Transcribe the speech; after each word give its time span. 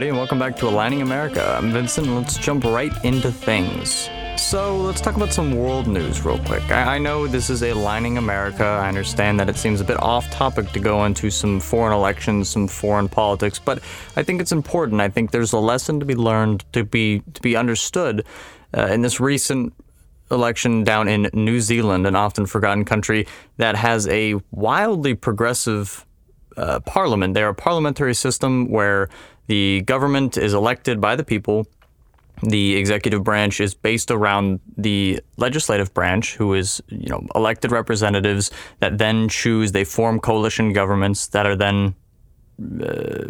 everybody, 0.00 0.08
and 0.08 0.18
welcome 0.18 0.38
back 0.38 0.56
to 0.56 0.66
Aligning 0.66 1.02
America. 1.02 1.54
I'm 1.58 1.72
Vincent, 1.72 2.06
and 2.06 2.16
let's 2.16 2.38
jump 2.38 2.64
right 2.64 2.92
into 3.04 3.30
things. 3.30 4.08
So, 4.38 4.78
let's 4.78 4.98
talk 4.98 5.14
about 5.16 5.30
some 5.30 5.54
world 5.54 5.86
news 5.86 6.24
real 6.24 6.38
quick. 6.38 6.62
I, 6.70 6.94
I, 6.94 6.98
know 6.98 7.26
this 7.26 7.50
is 7.50 7.62
Aligning 7.62 8.16
America. 8.16 8.64
I 8.64 8.88
understand 8.88 9.38
that 9.38 9.50
it 9.50 9.58
seems 9.58 9.78
a 9.82 9.84
bit 9.84 10.00
off 10.00 10.30
topic 10.30 10.70
to 10.70 10.80
go 10.80 11.04
into 11.04 11.28
some 11.30 11.60
foreign 11.60 11.92
elections, 11.92 12.48
some 12.48 12.66
foreign 12.66 13.10
politics, 13.10 13.58
but 13.58 13.82
I 14.16 14.22
think 14.22 14.40
it's 14.40 14.52
important. 14.52 15.02
I 15.02 15.10
think 15.10 15.32
there's 15.32 15.52
a 15.52 15.58
lesson 15.58 16.00
to 16.00 16.06
be 16.06 16.14
learned, 16.14 16.64
to 16.72 16.82
be 16.82 17.20
to 17.34 17.42
be 17.42 17.54
understood 17.54 18.24
uh, 18.74 18.86
in 18.86 19.02
this 19.02 19.20
recent 19.20 19.74
election 20.30 20.82
down 20.82 21.08
in 21.08 21.28
New 21.34 21.60
Zealand, 21.60 22.06
an 22.06 22.16
often 22.16 22.46
forgotten 22.46 22.86
country 22.86 23.26
that 23.58 23.76
has 23.76 24.08
a 24.08 24.36
wildly 24.50 25.14
progressive 25.14 26.06
uh, 26.56 26.80
parliament. 26.80 27.34
They're 27.34 27.50
a 27.50 27.54
parliamentary 27.54 28.14
system 28.14 28.70
where 28.70 29.10
the 29.50 29.82
government 29.82 30.36
is 30.36 30.54
elected 30.54 31.00
by 31.00 31.16
the 31.16 31.24
people. 31.24 31.66
The 32.42 32.76
executive 32.76 33.22
branch 33.24 33.60
is 33.60 33.74
based 33.74 34.10
around 34.12 34.60
the 34.78 35.20
legislative 35.36 35.92
branch, 35.92 36.36
who 36.36 36.54
is, 36.54 36.80
you 36.88 37.08
know, 37.08 37.26
elected 37.34 37.72
representatives 37.72 38.52
that 38.78 38.98
then 38.98 39.28
choose. 39.28 39.72
They 39.72 39.84
form 39.84 40.20
coalition 40.20 40.72
governments 40.72 41.26
that 41.34 41.46
are 41.46 41.56
then 41.56 41.94
uh, 42.80 43.24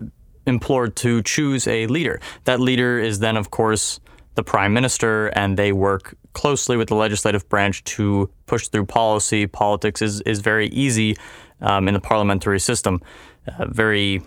implored 0.47 0.95
to 0.97 1.23
choose 1.23 1.67
a 1.67 1.87
leader. 1.87 2.21
That 2.45 2.61
leader 2.61 2.99
is 2.99 3.21
then, 3.21 3.37
of 3.39 3.51
course, 3.51 3.99
the 4.35 4.45
prime 4.45 4.75
minister, 4.75 5.29
and 5.29 5.57
they 5.57 5.73
work 5.73 6.15
closely 6.35 6.77
with 6.77 6.89
the 6.89 6.97
legislative 6.97 7.49
branch 7.49 7.83
to 7.97 8.31
push 8.45 8.69
through 8.69 8.85
policy. 8.85 9.47
Politics 9.47 10.03
is 10.03 10.21
is 10.33 10.41
very 10.41 10.69
easy 10.69 11.17
um, 11.63 11.89
in 11.89 11.95
the 11.95 12.01
parliamentary 12.01 12.61
system. 12.61 13.01
Uh, 13.49 13.65
very, 13.69 14.23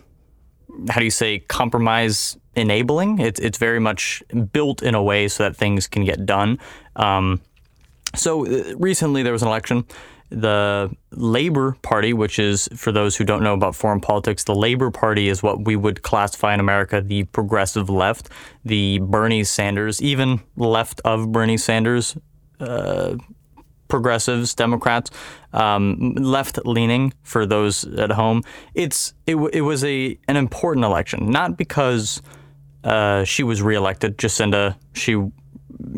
how 0.89 0.99
do 0.99 1.05
you 1.05 1.11
say, 1.11 1.39
compromise 1.39 2.37
enabling. 2.55 3.19
It's 3.19 3.39
it's 3.39 3.57
very 3.57 3.79
much 3.79 4.23
built 4.51 4.81
in 4.83 4.95
a 4.95 5.03
way 5.03 5.27
so 5.27 5.43
that 5.43 5.55
things 5.55 5.87
can 5.87 6.05
get 6.05 6.25
done. 6.25 6.59
Um, 6.95 7.41
so 8.15 8.45
uh, 8.45 8.75
recently 8.77 9.23
there 9.23 9.33
was 9.33 9.41
an 9.41 9.47
election. 9.47 9.85
The 10.29 10.91
Labour 11.11 11.77
Party, 11.83 12.11
which 12.13 12.39
is 12.39 12.67
for 12.75 12.91
those 12.91 13.15
who 13.15 13.23
don't 13.23 13.43
know 13.43 13.53
about 13.53 13.75
foreign 13.75 14.01
politics, 14.01 14.43
the 14.45 14.55
Labour 14.55 14.89
Party 14.89 15.29
is 15.29 15.43
what 15.43 15.65
we 15.65 15.75
would 15.75 16.01
classify 16.01 16.53
in 16.55 16.59
America 16.59 17.01
the 17.01 17.25
progressive 17.25 17.89
left, 17.89 18.29
the 18.65 18.99
Bernie 18.99 19.43
Sanders, 19.43 20.01
even 20.01 20.41
left 20.57 21.01
of 21.05 21.31
Bernie 21.31 21.57
Sanders. 21.57 22.17
Uh, 22.59 23.15
progressives, 23.93 24.55
Democrats, 24.55 25.11
um, 25.53 26.15
left 26.15 26.57
leaning 26.65 27.13
for 27.21 27.45
those 27.45 27.85
at 28.05 28.11
home. 28.11 28.41
It's 28.73 29.13
it, 29.27 29.35
it 29.53 29.61
was 29.61 29.83
a 29.83 30.17
an 30.27 30.35
important 30.35 30.83
election, 30.83 31.29
not 31.29 31.57
because 31.57 32.19
uh, 32.83 33.23
she 33.23 33.43
was 33.43 33.61
reelected. 33.61 34.17
Jacinda, 34.17 34.75
she 34.93 35.13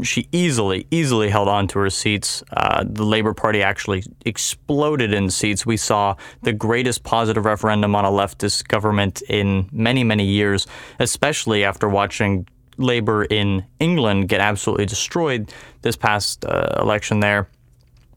she 0.03 0.27
easily 0.33 0.87
easily 0.91 1.29
held 1.29 1.47
on 1.47 1.69
to 1.69 1.79
her 1.79 1.89
seats. 1.89 2.43
Uh, 2.51 2.83
the 2.85 3.05
Labor 3.05 3.33
Party 3.33 3.63
actually 3.63 4.03
exploded 4.25 5.13
in 5.13 5.29
seats. 5.29 5.65
We 5.65 5.77
saw 5.77 6.15
the 6.41 6.51
greatest 6.51 7.03
positive 7.03 7.45
referendum 7.45 7.95
on 7.95 8.03
a 8.03 8.11
leftist 8.11 8.67
government 8.67 9.21
in 9.29 9.69
many 9.71 10.03
many 10.03 10.25
years, 10.25 10.67
especially 10.99 11.63
after 11.63 11.87
watching 11.87 12.45
Labour 12.77 13.23
in 13.23 13.63
England 13.79 14.27
get 14.27 14.41
absolutely 14.41 14.85
destroyed 14.85 15.53
this 15.81 15.95
past 15.95 16.43
uh, 16.43 16.75
election 16.81 17.21
there. 17.21 17.47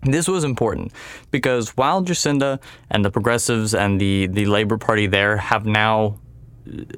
This 0.02 0.28
was 0.28 0.44
important 0.44 0.92
because 1.30 1.70
while 1.70 2.02
Jacinda 2.02 2.60
and 2.90 3.04
the 3.04 3.10
progressives 3.10 3.74
and 3.74 4.00
the, 4.00 4.28
the 4.28 4.46
Labor 4.46 4.78
Party 4.78 5.06
there 5.06 5.36
have 5.36 5.66
now 5.66 6.18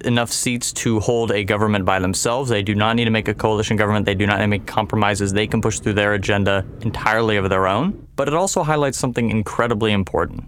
enough 0.05 0.31
seats 0.31 0.73
to 0.73 1.01
hold 1.01 1.31
a 1.31 1.45
government 1.45 1.85
by 1.85 1.99
themselves, 1.99 2.51
they 2.51 2.63
do 2.63 2.75
not 2.75 2.97
need 2.97 3.05
to 3.05 3.11
make 3.11 3.29
a 3.29 3.35
coalition 3.35 3.77
government. 3.77 4.05
They 4.05 4.15
do 4.15 4.27
not 4.27 4.39
need 4.39 4.45
to 4.45 4.49
make 4.49 4.67
compromises. 4.67 5.33
They 5.33 5.47
can 5.47 5.63
push 5.63 5.79
through 5.79 5.95
their 5.95 6.15
agenda 6.15 6.67
entirely 6.83 7.37
of 7.37 7.49
their 7.49 7.67
own. 7.67 8.07
But 8.17 8.29
it 8.29 8.35
also 8.35 8.63
highlights 8.63 8.99
something 8.99 9.31
incredibly 9.31 9.93
important. 9.93 10.45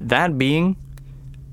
That 0.00 0.38
being, 0.38 0.76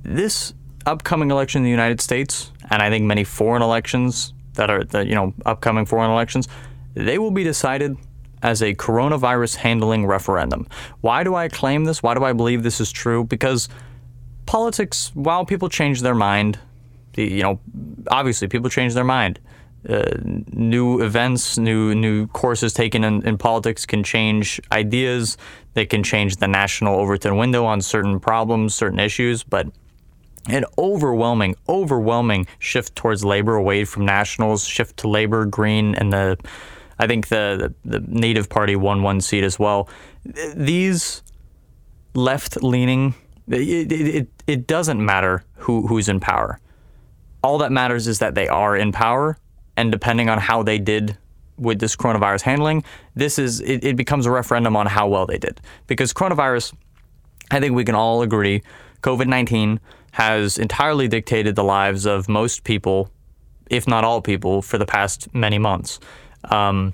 this 0.04 0.54
upcoming 0.86 1.32
election 1.32 1.60
in 1.60 1.64
the 1.64 1.70
United 1.70 2.02
States, 2.02 2.52
and 2.70 2.82
I 2.82 2.90
think 2.90 3.06
many 3.06 3.24
foreign 3.24 3.62
elections 3.62 4.34
that 4.54 4.70
are, 4.70 4.84
the, 4.84 5.06
you 5.06 5.16
know, 5.16 5.34
upcoming 5.46 5.86
foreign 5.86 6.12
elections, 6.12 6.48
they 6.94 7.18
will 7.18 7.32
be 7.32 7.44
decided 7.44 7.98
as 8.44 8.62
a 8.62 8.76
coronavirus 8.76 9.56
handling 9.56 10.06
referendum. 10.06 10.68
Why 11.02 11.24
do 11.24 11.34
I 11.34 11.48
claim 11.48 11.86
this? 11.86 12.04
Why 12.04 12.14
do 12.14 12.24
I 12.24 12.34
believe 12.34 12.62
this 12.62 12.80
is 12.80 12.92
true? 12.92 13.24
Because 13.24 13.70
politics, 14.46 15.12
while 15.16 15.46
people 15.46 15.70
change 15.70 16.02
their 16.02 16.14
mind, 16.14 16.60
you 17.16 17.42
know, 17.42 17.60
obviously 18.10 18.48
people 18.48 18.70
change 18.70 18.94
their 18.94 19.04
mind. 19.04 19.40
Uh, 19.88 20.12
new 20.24 21.02
events, 21.02 21.58
new 21.58 21.94
new 21.94 22.26
courses 22.28 22.74
taken 22.74 23.04
in, 23.04 23.22
in, 23.28 23.38
politics 23.38 23.86
can 23.86 24.02
change 24.02 24.62
ideas. 24.72 25.38
They 25.74 25.86
can 25.86 26.04
change 26.04 26.38
the 26.38 26.48
national 26.48 26.96
Overton 26.96 27.36
window 27.36 27.66
on 27.66 27.82
certain 27.82 28.18
problems, 28.22 28.74
certain 28.74 29.00
issues. 29.00 29.44
But 29.44 29.68
an 30.48 30.64
overwhelming, 30.78 31.56
overwhelming 31.68 32.48
shift 32.60 32.96
towards 32.96 33.26
labor, 33.26 33.56
away 33.56 33.84
from 33.84 34.06
nationals, 34.06 34.66
shift 34.66 34.98
to 34.98 35.10
labor, 35.10 35.46
green, 35.46 35.96
and 35.96 36.14
the 36.14 36.38
I 37.04 37.08
think 37.08 37.28
the, 37.28 37.74
the, 37.84 38.00
the 38.00 38.06
Native 38.08 38.48
Party 38.48 38.78
won 38.78 39.04
one 39.04 39.20
seat 39.20 39.44
as 39.44 39.60
well. 39.60 39.90
These 40.56 41.22
left 42.14 42.64
leaning, 42.64 43.14
it, 43.50 43.92
it, 43.92 44.28
it 44.48 44.68
doesn't 44.68 45.04
matter 45.04 45.44
who, 45.56 45.86
who's 45.88 46.08
in 46.08 46.22
power. 46.22 46.60
All 47.44 47.58
that 47.58 47.74
matters 47.74 48.08
is 48.08 48.20
that 48.20 48.36
they 48.36 48.48
are 48.48 48.78
in 48.78 48.94
power, 48.94 49.38
and 49.76 49.92
depending 49.92 50.30
on 50.30 50.38
how 50.38 50.64
they 50.64 50.80
did 50.80 51.18
with 51.58 51.80
this 51.80 51.94
coronavirus 51.98 52.44
handling, 52.44 52.86
this 53.16 53.38
is 53.38 53.60
it, 53.60 53.84
it 53.84 53.98
becomes 53.98 54.26
a 54.26 54.32
referendum 54.32 54.78
on 54.78 54.86
how 54.86 55.10
well 55.10 55.26
they 55.26 55.38
did. 55.38 55.60
Because 55.88 56.14
coronavirus, 56.14 56.74
I 57.52 57.60
think 57.60 57.76
we 57.76 57.84
can 57.84 57.96
all 57.96 58.22
agree, 58.22 58.64
COVID 59.02 59.28
19 59.28 59.82
has 60.12 60.58
entirely 60.58 61.10
dictated 61.10 61.56
the 61.56 61.66
lives 61.66 62.06
of 62.06 62.30
most 62.30 62.64
people, 62.64 63.10
if 63.70 63.90
not 63.90 64.06
all 64.06 64.22
people, 64.22 64.62
for 64.62 64.78
the 64.78 64.86
past 64.86 65.28
many 65.34 65.60
months. 65.60 66.00
Um, 66.46 66.94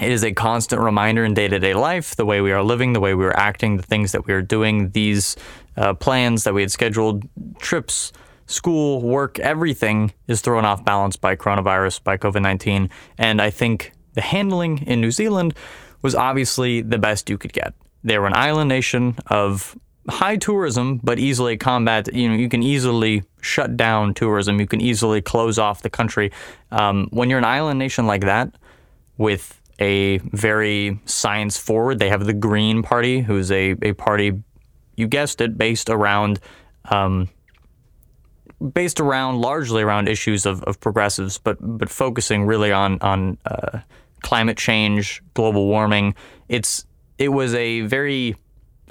it 0.00 0.10
is 0.10 0.24
a 0.24 0.32
constant 0.32 0.82
reminder 0.82 1.24
in 1.24 1.34
day 1.34 1.48
to 1.48 1.58
day 1.58 1.74
life, 1.74 2.16
the 2.16 2.24
way 2.24 2.40
we 2.40 2.52
are 2.52 2.62
living, 2.62 2.92
the 2.92 3.00
way 3.00 3.14
we 3.14 3.24
are 3.24 3.36
acting, 3.36 3.76
the 3.76 3.82
things 3.82 4.12
that 4.12 4.26
we 4.26 4.32
are 4.32 4.42
doing, 4.42 4.90
these 4.90 5.36
uh, 5.76 5.94
plans 5.94 6.44
that 6.44 6.54
we 6.54 6.62
had 6.62 6.72
scheduled, 6.72 7.24
trips, 7.58 8.12
school, 8.46 9.00
work, 9.00 9.38
everything 9.38 10.12
is 10.28 10.40
thrown 10.40 10.64
off 10.64 10.84
balance 10.84 11.16
by 11.16 11.36
coronavirus, 11.36 12.02
by 12.02 12.16
COVID 12.16 12.42
19. 12.42 12.90
And 13.18 13.40
I 13.40 13.50
think 13.50 13.92
the 14.14 14.22
handling 14.22 14.78
in 14.86 15.00
New 15.00 15.10
Zealand 15.10 15.54
was 16.02 16.14
obviously 16.14 16.82
the 16.82 16.98
best 16.98 17.30
you 17.30 17.38
could 17.38 17.52
get. 17.52 17.74
They 18.02 18.18
were 18.18 18.26
an 18.26 18.34
island 18.34 18.68
nation 18.68 19.16
of 19.28 19.78
high 20.08 20.36
tourism, 20.36 21.00
but 21.02 21.18
easily 21.18 21.56
combat. 21.56 22.12
You 22.12 22.30
know, 22.30 22.34
you 22.34 22.48
can 22.48 22.62
easily 22.62 23.22
shut 23.40 23.76
down 23.76 24.14
tourism. 24.14 24.58
You 24.58 24.66
can 24.66 24.80
easily 24.80 25.22
close 25.22 25.58
off 25.58 25.82
the 25.82 25.90
country. 25.90 26.32
Um, 26.70 27.08
when 27.12 27.30
you're 27.30 27.38
an 27.38 27.44
island 27.44 27.78
nation 27.78 28.06
like 28.06 28.22
that, 28.22 28.52
with 29.22 29.60
a 29.78 30.18
very 30.18 31.00
science 31.04 31.56
forward. 31.56 32.00
They 32.00 32.08
have 32.08 32.26
the 32.26 32.32
Green 32.32 32.82
Party, 32.82 33.20
who's 33.20 33.50
a, 33.52 33.76
a 33.80 33.92
party, 33.92 34.42
you 34.96 35.06
guessed 35.06 35.40
it, 35.40 35.56
based 35.56 35.88
around 35.88 36.40
um, 36.86 37.28
based 38.74 38.98
around 39.00 39.40
largely 39.40 39.82
around 39.82 40.08
issues 40.08 40.44
of, 40.44 40.62
of 40.64 40.80
progressives, 40.80 41.38
but 41.38 41.56
but 41.60 41.88
focusing 41.88 42.44
really 42.46 42.72
on 42.72 42.98
on 43.00 43.38
uh, 43.46 43.78
climate 44.22 44.58
change, 44.58 45.22
global 45.34 45.66
warming. 45.66 46.14
It's 46.48 46.84
it 47.18 47.28
was 47.28 47.54
a 47.54 47.82
very 47.82 48.34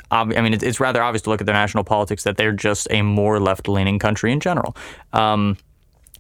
I 0.10 0.26
mean, 0.26 0.54
it's 0.54 0.80
rather 0.80 1.02
obvious 1.02 1.22
to 1.24 1.30
look 1.30 1.42
at 1.42 1.46
their 1.46 1.56
national 1.56 1.84
politics 1.84 2.24
that 2.24 2.36
they're 2.38 2.52
just 2.52 2.88
a 2.90 3.02
more 3.02 3.40
left 3.40 3.68
leaning 3.68 3.98
country 4.00 4.32
in 4.32 4.40
general. 4.40 4.76
Um, 5.14 5.58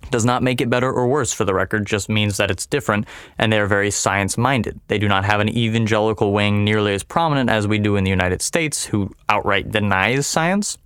does 0.09 0.25
not 0.25 0.43
make 0.43 0.59
it 0.61 0.69
better 0.69 0.91
or 0.91 1.07
worse 1.07 1.31
for 1.31 1.45
the 1.45 1.53
record, 1.53 1.85
just 1.85 2.09
means 2.09 2.37
that 2.37 2.51
it's 2.51 2.65
different, 2.65 3.07
and 3.37 3.51
they 3.51 3.59
are 3.59 3.67
very 3.67 3.91
science 3.91 4.37
minded. 4.37 4.79
They 4.87 4.97
do 4.97 5.07
not 5.07 5.25
have 5.25 5.39
an 5.39 5.49
evangelical 5.49 6.33
wing 6.33 6.63
nearly 6.63 6.93
as 6.93 7.03
prominent 7.03 7.49
as 7.49 7.67
we 7.67 7.77
do 7.77 7.95
in 7.95 8.03
the 8.03 8.09
United 8.09 8.41
States, 8.41 8.85
who 8.85 9.11
outright 9.29 9.71
denies 9.71 10.27
science. 10.27 10.77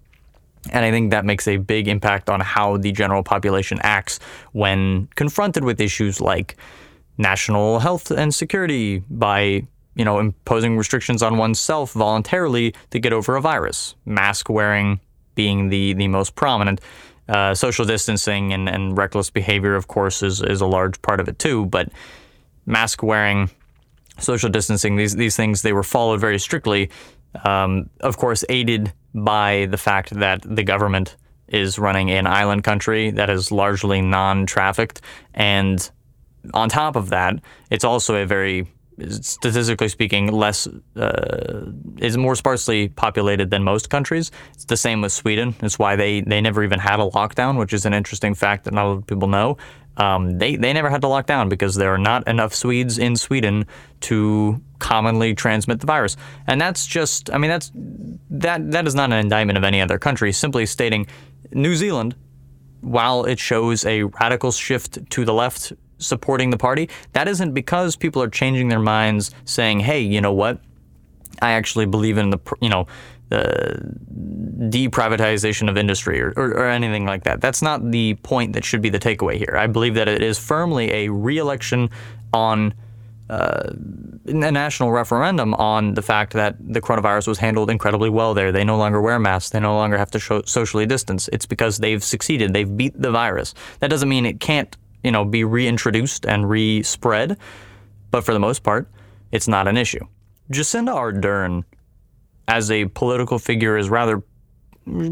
And 0.72 0.84
I 0.84 0.92
think 0.92 1.12
that 1.12 1.26
makes 1.26 1.48
a 1.48 1.58
big 1.58 1.88
impact 1.88 2.30
on 2.30 2.40
how 2.40 2.78
the 2.78 2.92
general 2.92 3.24
population 3.24 3.80
acts 3.84 4.20
when 4.52 5.08
confronted 5.16 5.64
with 5.64 5.80
issues 5.80 6.20
like 6.20 6.58
national 7.18 7.80
health 7.80 8.12
and 8.12 8.34
security 8.34 9.00
by 9.10 9.64
you 9.96 10.04
know 10.04 10.20
imposing 10.20 10.78
restrictions 10.78 11.24
on 11.24 11.38
oneself 11.38 11.94
voluntarily 11.94 12.74
to 12.90 13.00
get 13.00 13.14
over 13.14 13.36
a 13.36 13.42
virus 13.42 13.96
mask 14.06 14.50
wearing 14.50 15.00
being 15.36 15.70
the 15.70 15.94
the 15.94 16.08
most 16.08 16.36
prominent 16.36 16.82
uh, 17.28 17.56
social 17.56 17.86
distancing 17.86 18.54
and, 18.54 18.70
and 18.70 18.98
reckless 18.98 19.30
behavior, 19.30 19.76
of 19.76 19.88
course, 19.88 20.22
is, 20.22 20.42
is 20.42 20.62
a 20.62 20.66
large 20.66 21.02
part 21.02 21.20
of 21.20 21.28
it 21.28 21.40
too. 21.40 21.66
But 21.66 21.90
mask 22.66 23.02
wearing, 23.04 23.50
social 24.20 24.50
distancing, 24.50 24.96
these, 24.96 25.16
these 25.16 25.36
things, 25.36 25.62
they 25.62 25.74
were 25.74 25.84
followed 25.84 26.20
very 26.20 26.40
strictly. 26.40 26.90
Um, 27.44 27.90
of 28.02 28.18
course, 28.18 28.46
aided 28.50 28.94
by 29.14 29.68
the 29.70 29.78
fact 29.78 30.12
that 30.12 30.42
the 30.44 30.64
government 30.64 31.16
is 31.48 31.78
running 31.78 32.12
an 32.12 32.28
island 32.28 32.64
country 32.64 33.12
that 33.12 33.30
is 33.30 33.52
largely 33.52 34.02
non 34.02 34.46
trafficked. 34.46 35.02
And 35.34 35.90
on 36.54 36.70
top 36.70 36.96
of 36.96 37.10
that, 37.10 37.40
it's 37.70 37.84
also 37.84 38.16
a 38.16 38.26
very 38.26 38.68
statistically 39.10 39.90
speaking, 39.90 40.32
less 40.32 40.68
uh, 40.96 41.66
is 41.98 42.18
more 42.18 42.36
sparsely 42.36 42.90
populated 42.90 43.50
than 43.50 43.64
most 43.64 43.90
countries. 43.90 44.32
It's 44.54 44.66
the 44.66 44.78
same 44.78 45.02
with 45.02 45.12
Sweden. 45.12 45.56
It's 45.62 45.78
why 45.78 45.96
they 45.96 46.22
they 46.22 46.42
never 46.42 46.64
even 46.64 46.80
had 46.80 47.00
a 47.00 47.10
lockdown, 47.10 47.58
which 47.58 47.74
is 47.74 47.86
an 47.86 47.94
interesting 47.94 48.34
fact 48.34 48.66
that 48.66 48.74
not 48.74 48.86
a 48.86 48.90
lot 48.90 48.98
of 48.98 49.08
people 49.08 49.28
know. 49.28 49.58
Um, 49.98 50.38
they 50.38 50.56
they 50.56 50.74
never 50.74 50.90
had 50.90 51.02
to 51.02 51.08
lock 51.08 51.26
down 51.26 51.50
because 51.50 51.76
there 51.76 51.94
are 51.94 51.98
not 51.98 52.28
enough 52.28 52.54
Swedes 52.54 52.98
in 52.98 53.16
Sweden 53.16 53.66
to 54.02 54.62
commonly 54.80 55.34
transmit 55.34 55.80
the 55.80 55.88
virus, 55.88 56.18
and 56.48 56.60
that's 56.60 56.86
just 56.86 57.30
I 57.32 57.38
mean 57.38 57.50
that's 57.50 57.72
that 58.30 58.72
that 58.72 58.88
is 58.88 58.96
not 58.96 59.12
an 59.12 59.20
indictment 59.20 59.58
of 59.58 59.64
any 59.64 59.82
other 59.82 59.98
country. 59.98 60.32
Simply 60.32 60.66
stating, 60.66 61.08
New 61.52 61.76
Zealand, 61.76 62.16
while 62.82 63.24
it 63.24 63.40
shows 63.40 63.86
a 63.86 64.04
radical 64.04 64.52
shift 64.52 65.10
to 65.12 65.26
the 65.26 65.34
left 65.34 65.74
supporting 65.98 66.50
the 66.50 66.58
party, 66.58 66.90
that 67.14 67.28
isn't 67.28 67.54
because 67.54 67.96
people 67.96 68.22
are 68.22 68.30
changing 68.30 68.70
their 68.70 68.80
minds, 68.80 69.32
saying, 69.46 69.82
"Hey, 69.82 70.02
you 70.02 70.22
know 70.22 70.34
what? 70.34 70.60
I 71.42 71.52
actually 71.52 71.86
believe 71.86 72.18
in 72.18 72.30
the 72.30 72.40
you 72.62 72.70
know." 72.70 72.88
the 73.30 73.82
deprivatization 74.70 75.68
of 75.68 75.78
industry 75.78 76.22
or, 76.22 76.32
or, 76.38 76.52
or, 76.52 76.68
anything 76.68 77.08
like 77.08 77.24
that. 77.24 77.42
That's 77.42 77.62
not 77.62 77.92
the 77.92 78.14
point 78.22 78.54
that 78.54 78.64
should 78.64 78.84
be 78.84 78.90
the 78.90 79.00
takeaway 79.00 79.36
here. 79.36 79.56
I 79.58 79.66
believe 79.66 79.96
that 79.96 80.08
it 80.08 80.22
is 80.22 80.38
firmly 80.38 80.92
a 80.92 81.10
re-election 81.10 81.90
on 82.34 82.76
uh, 83.30 83.72
a 84.28 84.52
national 84.52 84.92
referendum 84.92 85.54
on 85.56 85.96
the 85.96 86.02
fact 86.02 86.34
that 86.34 86.56
the 86.60 86.82
coronavirus 86.82 87.28
was 87.28 87.40
handled 87.40 87.72
incredibly 87.72 88.10
well 88.10 88.34
there. 88.34 88.52
They 88.52 88.64
no 88.64 88.78
longer 88.78 89.02
wear 89.02 89.18
masks. 89.18 89.50
They 89.50 89.60
no 89.60 89.76
longer 89.76 89.98
have 89.98 90.12
to 90.12 90.44
socially 90.46 90.86
distance. 90.86 91.28
It's 91.34 91.46
because 91.46 91.80
they've 91.80 92.04
succeeded. 92.04 92.54
They've 92.54 92.78
beat 92.78 93.00
the 93.00 93.12
virus. 93.12 93.54
That 93.80 93.90
doesn't 93.90 94.10
mean 94.10 94.26
it 94.26 94.40
can't, 94.40 94.76
you 95.06 95.12
know, 95.12 95.24
be 95.24 95.44
reintroduced 95.44 96.26
and 96.26 96.50
re-spread, 96.50 97.38
but 98.12 98.26
for 98.26 98.34
the 98.34 98.40
most 98.40 98.64
part, 98.64 98.90
it's 99.32 99.48
not 99.48 99.68
an 99.68 99.78
issue. 99.78 100.06
Jacinda 100.52 100.94
Ardern 100.94 101.64
as 102.48 102.72
a 102.72 102.86
political 102.86 103.40
figure 103.40 103.78
is 103.78 103.90
rather 103.90 104.24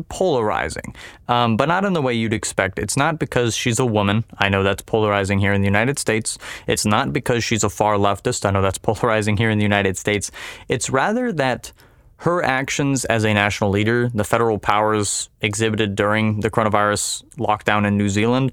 polarizing, 0.10 0.96
um, 1.28 1.58
but 1.58 1.68
not 1.68 1.86
in 1.86 1.94
the 1.94 2.02
way 2.02 2.14
you'd 2.14 2.34
expect. 2.34 2.80
It's 2.80 2.98
not 2.98 3.20
because 3.20 3.56
she's 3.56 3.80
a 3.80 3.86
woman. 3.86 4.24
I 4.38 4.50
know 4.50 4.64
that's 4.64 4.84
polarizing 4.84 5.40
here 5.40 5.54
in 5.54 5.62
the 5.62 5.68
United 5.68 5.98
States. 5.98 6.38
It's 6.68 6.86
not 6.86 7.14
because 7.14 7.44
she's 7.44 7.64
a 7.64 7.70
far 7.70 7.96
leftist. 7.96 8.46
I 8.46 8.52
know 8.52 8.62
that's 8.62 8.78
polarizing 8.90 9.38
here 9.38 9.50
in 9.50 9.58
the 9.58 9.64
United 9.64 9.98
States. 9.98 10.32
It's 10.68 10.90
rather 10.90 11.32
that 11.34 11.72
her 12.18 12.44
actions 12.44 13.04
as 13.06 13.26
a 13.26 13.34
national 13.34 13.70
leader, 13.70 14.10
the 14.14 14.24
federal 14.24 14.58
powers 14.58 15.30
exhibited 15.42 15.96
during 15.96 16.40
the 16.40 16.50
coronavirus 16.50 17.24
lockdown 17.36 17.86
in 17.86 17.98
New 17.98 18.10
Zealand, 18.10 18.52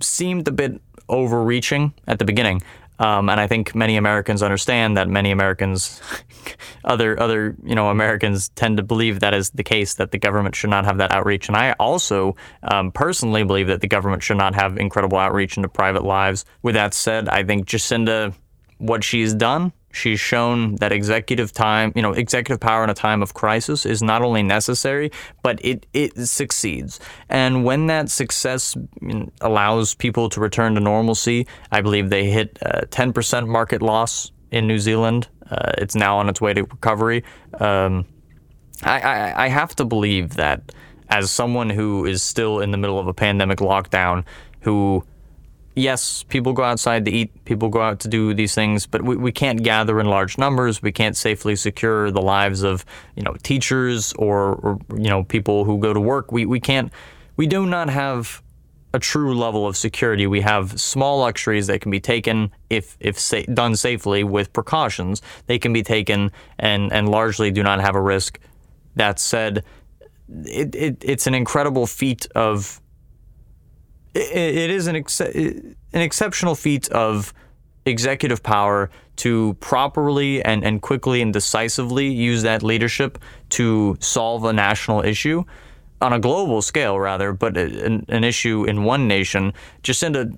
seemed 0.00 0.46
a 0.48 0.52
bit 0.52 0.80
overreaching 1.08 1.92
at 2.06 2.18
the 2.18 2.24
beginning. 2.24 2.62
Um, 3.00 3.30
and 3.30 3.40
I 3.40 3.46
think 3.46 3.74
many 3.74 3.96
Americans 3.96 4.42
understand 4.42 4.98
that 4.98 5.08
many 5.08 5.30
Americans, 5.30 6.02
other 6.84 7.18
other 7.18 7.56
you 7.64 7.74
know 7.74 7.88
Americans 7.88 8.50
tend 8.50 8.76
to 8.76 8.82
believe 8.82 9.20
that 9.20 9.32
is 9.32 9.50
the 9.50 9.62
case 9.62 9.94
that 9.94 10.10
the 10.10 10.18
government 10.18 10.54
should 10.54 10.68
not 10.68 10.84
have 10.84 10.98
that 10.98 11.10
outreach. 11.10 11.48
And 11.48 11.56
I 11.56 11.72
also 11.80 12.36
um, 12.62 12.92
personally 12.92 13.42
believe 13.42 13.68
that 13.68 13.80
the 13.80 13.88
government 13.88 14.22
should 14.22 14.36
not 14.36 14.54
have 14.54 14.76
incredible 14.76 15.16
outreach 15.16 15.56
into 15.56 15.68
private 15.68 16.04
lives. 16.04 16.44
With 16.62 16.74
that 16.74 16.92
said, 16.92 17.28
I 17.30 17.42
think 17.42 17.66
Jacinda, 17.66 18.34
what 18.76 19.02
she's 19.02 19.32
done 19.32 19.72
She's 19.92 20.20
shown 20.20 20.76
that 20.76 20.92
executive 20.92 21.52
time, 21.52 21.92
you 21.96 22.02
know, 22.02 22.12
executive 22.12 22.60
power 22.60 22.84
in 22.84 22.90
a 22.90 22.94
time 22.94 23.22
of 23.22 23.34
crisis 23.34 23.84
is 23.84 24.02
not 24.02 24.22
only 24.22 24.42
necessary, 24.42 25.10
but 25.42 25.62
it, 25.64 25.86
it 25.92 26.16
succeeds. 26.16 27.00
And 27.28 27.64
when 27.64 27.86
that 27.88 28.08
success 28.08 28.76
allows 29.40 29.94
people 29.94 30.28
to 30.30 30.40
return 30.40 30.74
to 30.76 30.80
normalcy, 30.80 31.46
I 31.72 31.80
believe 31.80 32.10
they 32.10 32.30
hit 32.30 32.58
a 32.62 32.86
10% 32.86 33.48
market 33.48 33.82
loss 33.82 34.30
in 34.50 34.66
New 34.66 34.78
Zealand. 34.78 35.28
Uh, 35.50 35.72
it's 35.78 35.96
now 35.96 36.18
on 36.18 36.28
its 36.28 36.40
way 36.40 36.54
to 36.54 36.62
recovery. 36.62 37.24
Um, 37.54 38.06
I, 38.84 39.00
I, 39.00 39.44
I 39.44 39.48
have 39.48 39.74
to 39.76 39.84
believe 39.84 40.34
that 40.36 40.72
as 41.08 41.30
someone 41.30 41.68
who 41.68 42.06
is 42.06 42.22
still 42.22 42.60
in 42.60 42.70
the 42.70 42.78
middle 42.78 42.98
of 42.98 43.08
a 43.08 43.14
pandemic 43.14 43.58
lockdown, 43.58 44.24
who 44.60 45.04
yes, 45.80 46.22
people 46.24 46.52
go 46.52 46.62
outside 46.62 47.04
to 47.06 47.10
eat, 47.10 47.44
people 47.44 47.68
go 47.68 47.80
out 47.80 48.00
to 48.00 48.08
do 48.08 48.34
these 48.34 48.54
things, 48.54 48.86
but 48.86 49.02
we, 49.02 49.16
we 49.16 49.32
can't 49.32 49.62
gather 49.62 49.98
in 50.00 50.06
large 50.06 50.38
numbers. 50.38 50.82
We 50.82 50.92
can't 50.92 51.16
safely 51.16 51.56
secure 51.56 52.10
the 52.10 52.22
lives 52.22 52.62
of, 52.62 52.84
you 53.16 53.22
know, 53.22 53.34
teachers 53.42 54.12
or, 54.14 54.54
or 54.54 54.78
you 54.96 55.08
know, 55.08 55.24
people 55.24 55.64
who 55.64 55.78
go 55.78 55.92
to 55.92 56.00
work. 56.00 56.30
We, 56.30 56.46
we 56.46 56.60
can't, 56.60 56.92
we 57.36 57.46
do 57.46 57.66
not 57.66 57.88
have 57.88 58.42
a 58.92 58.98
true 58.98 59.34
level 59.34 59.66
of 59.66 59.76
security. 59.76 60.26
We 60.26 60.40
have 60.40 60.80
small 60.80 61.20
luxuries 61.20 61.66
that 61.68 61.80
can 61.80 61.90
be 61.90 62.00
taken 62.00 62.50
if 62.68 62.96
if 63.00 63.18
sa- 63.18 63.42
done 63.54 63.76
safely 63.76 64.24
with 64.24 64.52
precautions. 64.52 65.22
They 65.46 65.58
can 65.58 65.72
be 65.72 65.82
taken 65.82 66.32
and 66.58 66.92
and 66.92 67.08
largely 67.08 67.50
do 67.50 67.62
not 67.62 67.80
have 67.80 67.94
a 67.94 68.00
risk. 68.00 68.40
That 68.96 69.20
said, 69.20 69.64
it, 70.44 70.74
it 70.74 70.96
it's 71.02 71.26
an 71.26 71.34
incredible 71.34 71.86
feat 71.86 72.26
of 72.34 72.80
it 74.14 74.70
is 74.70 74.86
an, 74.86 74.96
ex- 74.96 75.20
an 75.20 75.76
exceptional 75.92 76.54
feat 76.54 76.88
of 76.90 77.32
executive 77.86 78.42
power 78.42 78.90
to 79.16 79.54
properly 79.54 80.42
and, 80.44 80.64
and 80.64 80.82
quickly 80.82 81.22
and 81.22 81.32
decisively 81.32 82.08
use 82.08 82.42
that 82.42 82.62
leadership 82.62 83.18
to 83.50 83.96
solve 84.00 84.44
a 84.44 84.52
national 84.52 85.04
issue 85.04 85.44
on 86.00 86.12
a 86.12 86.18
global 86.18 86.62
scale, 86.62 86.98
rather, 86.98 87.32
but 87.32 87.56
an, 87.56 88.04
an 88.08 88.24
issue 88.24 88.64
in 88.64 88.84
one 88.84 89.06
nation. 89.06 89.52
Jacinda 89.82 90.36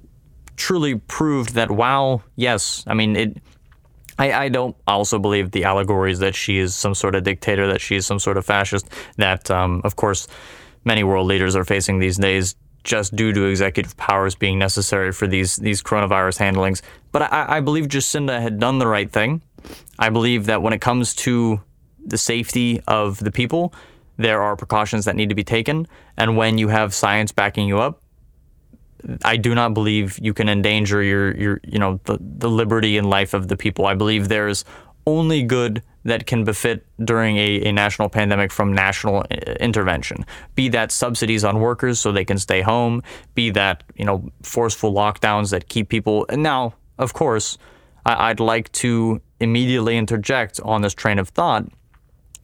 truly 0.57 0.97
proved 0.97 1.55
that, 1.55 1.71
wow, 1.71 2.23
yes, 2.37 2.85
I 2.87 2.95
mean, 2.95 3.17
it. 3.17 3.37
I, 4.19 4.33
I 4.33 4.49
don't 4.51 4.77
also 4.87 5.19
believe 5.19 5.53
the 5.53 5.65
allegories 5.65 6.19
that 6.19 6.35
she 6.35 6.59
is 6.59 6.75
some 6.75 6.95
sort 6.95 7.15
of 7.15 7.25
dictator, 7.25 7.67
that 7.69 7.81
she 7.81 7.97
is 7.97 8.07
some 8.07 8.19
sort 8.19 8.37
of 8.37 8.45
fascist, 8.45 8.91
that, 9.17 9.51
um, 9.51 9.81
of 9.85 9.97
course, 9.97 10.29
many 10.85 11.03
world 11.03 11.27
leaders 11.27 11.57
are 11.57 11.65
facing 11.65 11.99
these 11.99 12.19
days 12.19 12.55
just 12.84 13.14
due 13.14 13.32
to 13.32 13.44
executive 13.44 13.96
powers 13.96 14.34
being 14.34 14.58
necessary 14.58 15.12
for 15.12 15.26
these 15.26 15.56
these 15.56 15.82
coronavirus 15.82 16.38
handlings. 16.38 16.82
But 17.12 17.23
I, 17.32 17.56
I 17.56 17.61
believe 17.61 17.87
Jacinda 17.87 18.40
had 18.40 18.58
done 18.58 18.79
the 18.79 18.87
right 18.87 19.11
thing. 19.11 19.43
I 19.99 20.11
believe 20.11 20.46
that 20.46 20.62
when 20.62 20.73
it 20.73 20.81
comes 20.81 21.14
to 21.17 21.61
the 22.05 22.19
safety 22.19 22.81
of 22.88 23.19
the 23.19 23.31
people, 23.31 23.73
there 24.17 24.43
are 24.43 24.56
precautions 24.56 25.05
that 25.05 25.17
need 25.17 25.29
to 25.29 25.34
be 25.34 25.44
taken. 25.44 25.87
And 26.17 26.37
when 26.37 26.58
you 26.58 26.69
have 26.69 26.94
science 26.94 27.32
backing 27.32 27.69
you 27.69 27.79
up, 27.79 28.03
I 29.24 29.36
do 29.36 29.55
not 29.55 29.74
believe 29.74 30.19
you 30.20 30.32
can 30.34 30.48
endanger 30.48 31.03
your 31.03 31.36
your 31.36 31.60
you 31.65 31.79
know 31.79 32.01
the, 32.05 32.19
the 32.20 32.51
liberty 32.51 32.96
and 32.98 33.08
life 33.08 33.34
of 33.34 33.48
the 33.48 33.56
people. 33.56 33.86
I 33.86 33.94
believe 33.94 34.29
there's 34.29 34.65
only 35.06 35.43
good 35.43 35.82
that 36.05 36.27
can 36.27 36.44
befit 36.44 36.85
during 37.05 37.37
a, 37.37 37.63
a 37.63 37.73
national 37.73 38.09
pandemic 38.09 38.51
from 38.51 38.73
national 38.73 39.19
uh, 39.31 39.53
intervention. 39.61 40.25
Be 40.55 40.69
that 40.71 40.91
subsidies 40.91 41.44
on 41.44 41.61
workers 41.61 42.01
so 42.01 42.11
they 42.11 42.25
can 42.25 42.39
stay 42.39 42.61
home, 42.61 43.03
be 43.35 43.51
that, 43.51 43.85
you 43.94 44.05
know, 44.05 44.31
forceful 44.43 44.93
lockdowns 44.93 45.51
that 45.51 45.69
keep 45.69 45.89
people. 45.89 46.27
And 46.29 46.43
now, 46.43 46.75
of 46.99 47.13
course, 47.13 47.56
I, 48.05 48.31
I'd 48.31 48.41
like 48.41 48.73
to 48.73 49.21
immediately 49.39 49.97
interject 49.97 50.61
on 50.65 50.82
this 50.82 50.94
train 50.94 51.19
of 51.19 51.29
thought. 51.29 51.67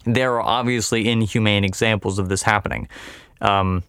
There 0.04 0.34
are 0.34 0.42
obviously 0.42 1.08
inhumane 1.08 1.64
examples 1.64 2.18
of 2.18 2.28
this 2.28 2.42
happening. 2.42 2.88
Um, 3.40 3.82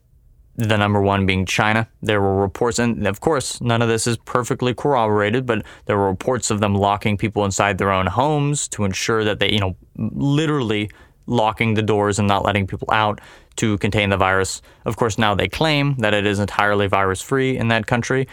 the 0.59 0.77
number 0.77 1.01
one 1.01 1.25
being 1.25 1.45
China. 1.45 1.87
There 2.01 2.21
were 2.21 2.35
reports, 2.35 2.79
and 2.79 3.07
of 3.07 3.21
course, 3.21 3.61
none 3.61 3.81
of 3.81 3.87
this 3.87 4.05
is 4.07 4.17
perfectly 4.17 4.73
corroborated, 4.73 5.45
but 5.45 5.63
there 5.85 5.97
were 5.97 6.07
reports 6.07 6.51
of 6.51 6.59
them 6.59 6.75
locking 6.75 7.17
people 7.17 7.45
inside 7.45 7.77
their 7.77 7.91
own 7.91 8.07
homes 8.07 8.67
to 8.69 8.83
ensure 8.83 9.23
that 9.23 9.39
they, 9.39 9.51
you 9.51 9.59
know, 9.59 9.75
literally 9.97 10.89
locking 11.27 11.75
the 11.75 11.81
doors 11.81 12.19
and 12.19 12.27
not 12.27 12.43
letting 12.43 12.67
people 12.67 12.89
out 12.91 13.21
to 13.55 13.77
contain 13.77 14.09
the 14.09 14.17
virus. 14.17 14.61
Of 14.85 14.97
course, 14.97 15.17
now 15.17 15.33
they 15.33 15.47
claim 15.47 15.95
that 15.99 16.13
it 16.13 16.25
is 16.25 16.39
entirely 16.39 16.87
virus 16.87 17.21
free 17.21 17.57
in 17.57 17.69
that 17.69 17.87
country. 17.87 18.27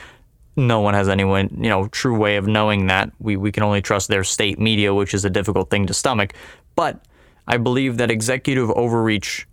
No 0.57 0.81
one 0.81 0.95
has 0.95 1.09
any 1.09 1.23
you 1.23 1.69
know, 1.69 1.87
true 1.89 2.17
way 2.17 2.37
of 2.37 2.49
knowing 2.49 2.87
that. 2.87 3.13
We, 3.21 3.37
we 3.37 3.53
can 3.53 3.63
only 3.63 3.83
trust 3.83 4.09
their 4.09 4.25
state 4.25 4.59
media, 4.59 4.95
which 4.95 5.15
is 5.15 5.25
a 5.25 5.31
difficult 5.31 5.71
thing 5.71 5.87
to 5.87 5.95
stomach. 5.95 6.33
But 6.75 7.05
I 7.47 7.59
believe 7.59 7.99
that 7.99 8.11
executive 8.11 8.71
overreach 8.71 9.47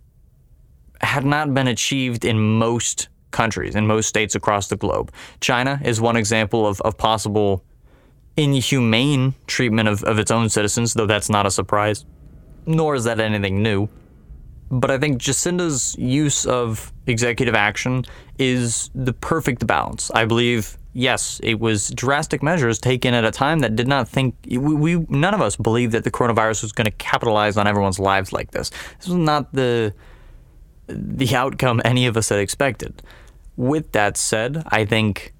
had 1.04 1.24
not 1.24 1.54
been 1.54 1.68
achieved 1.68 2.24
in 2.24 2.38
most 2.38 3.08
countries, 3.30 3.74
in 3.74 3.86
most 3.86 4.08
states 4.08 4.34
across 4.34 4.68
the 4.68 4.76
globe. 4.76 5.12
China 5.40 5.80
is 5.84 6.00
one 6.00 6.16
example 6.16 6.66
of, 6.66 6.80
of 6.82 6.96
possible 6.96 7.64
inhumane 8.36 9.34
treatment 9.46 9.88
of, 9.88 10.02
of 10.04 10.18
its 10.18 10.30
own 10.30 10.48
citizens, 10.48 10.94
though 10.94 11.06
that's 11.06 11.28
not 11.28 11.46
a 11.46 11.50
surprise, 11.50 12.04
nor 12.66 12.94
is 12.94 13.04
that 13.04 13.20
anything 13.20 13.62
new. 13.62 13.88
But 14.70 14.90
I 14.90 14.98
think 14.98 15.18
Jacinda's 15.18 15.94
use 15.98 16.46
of 16.46 16.92
executive 17.06 17.54
action 17.54 18.04
is 18.38 18.90
the 18.94 19.12
perfect 19.12 19.66
balance. 19.66 20.10
I 20.12 20.24
believe, 20.24 20.78
yes, 20.94 21.40
it 21.44 21.60
was 21.60 21.90
drastic 21.90 22.42
measures 22.42 22.78
taken 22.78 23.14
at 23.14 23.24
a 23.24 23.30
time 23.30 23.60
that 23.60 23.76
did 23.76 23.86
not 23.86 24.08
think 24.08 24.34
we, 24.48 24.58
we 24.58 24.96
none 25.08 25.34
of 25.34 25.40
us 25.40 25.54
believed 25.54 25.92
that 25.92 26.02
the 26.02 26.10
coronavirus 26.10 26.62
was 26.62 26.72
going 26.72 26.86
to 26.86 26.90
capitalize 26.92 27.56
on 27.56 27.66
everyone's 27.66 27.98
lives 27.98 28.32
like 28.32 28.50
this. 28.52 28.70
This 28.98 29.08
was 29.08 29.18
not 29.18 29.52
the 29.52 29.94
the 30.86 31.34
outcome 31.34 31.80
any 31.84 32.06
of 32.06 32.16
us 32.16 32.28
had 32.28 32.38
expected. 32.38 33.02
With 33.56 33.92
that 33.92 34.16
said, 34.16 34.62
I 34.68 34.84
think 34.84 35.34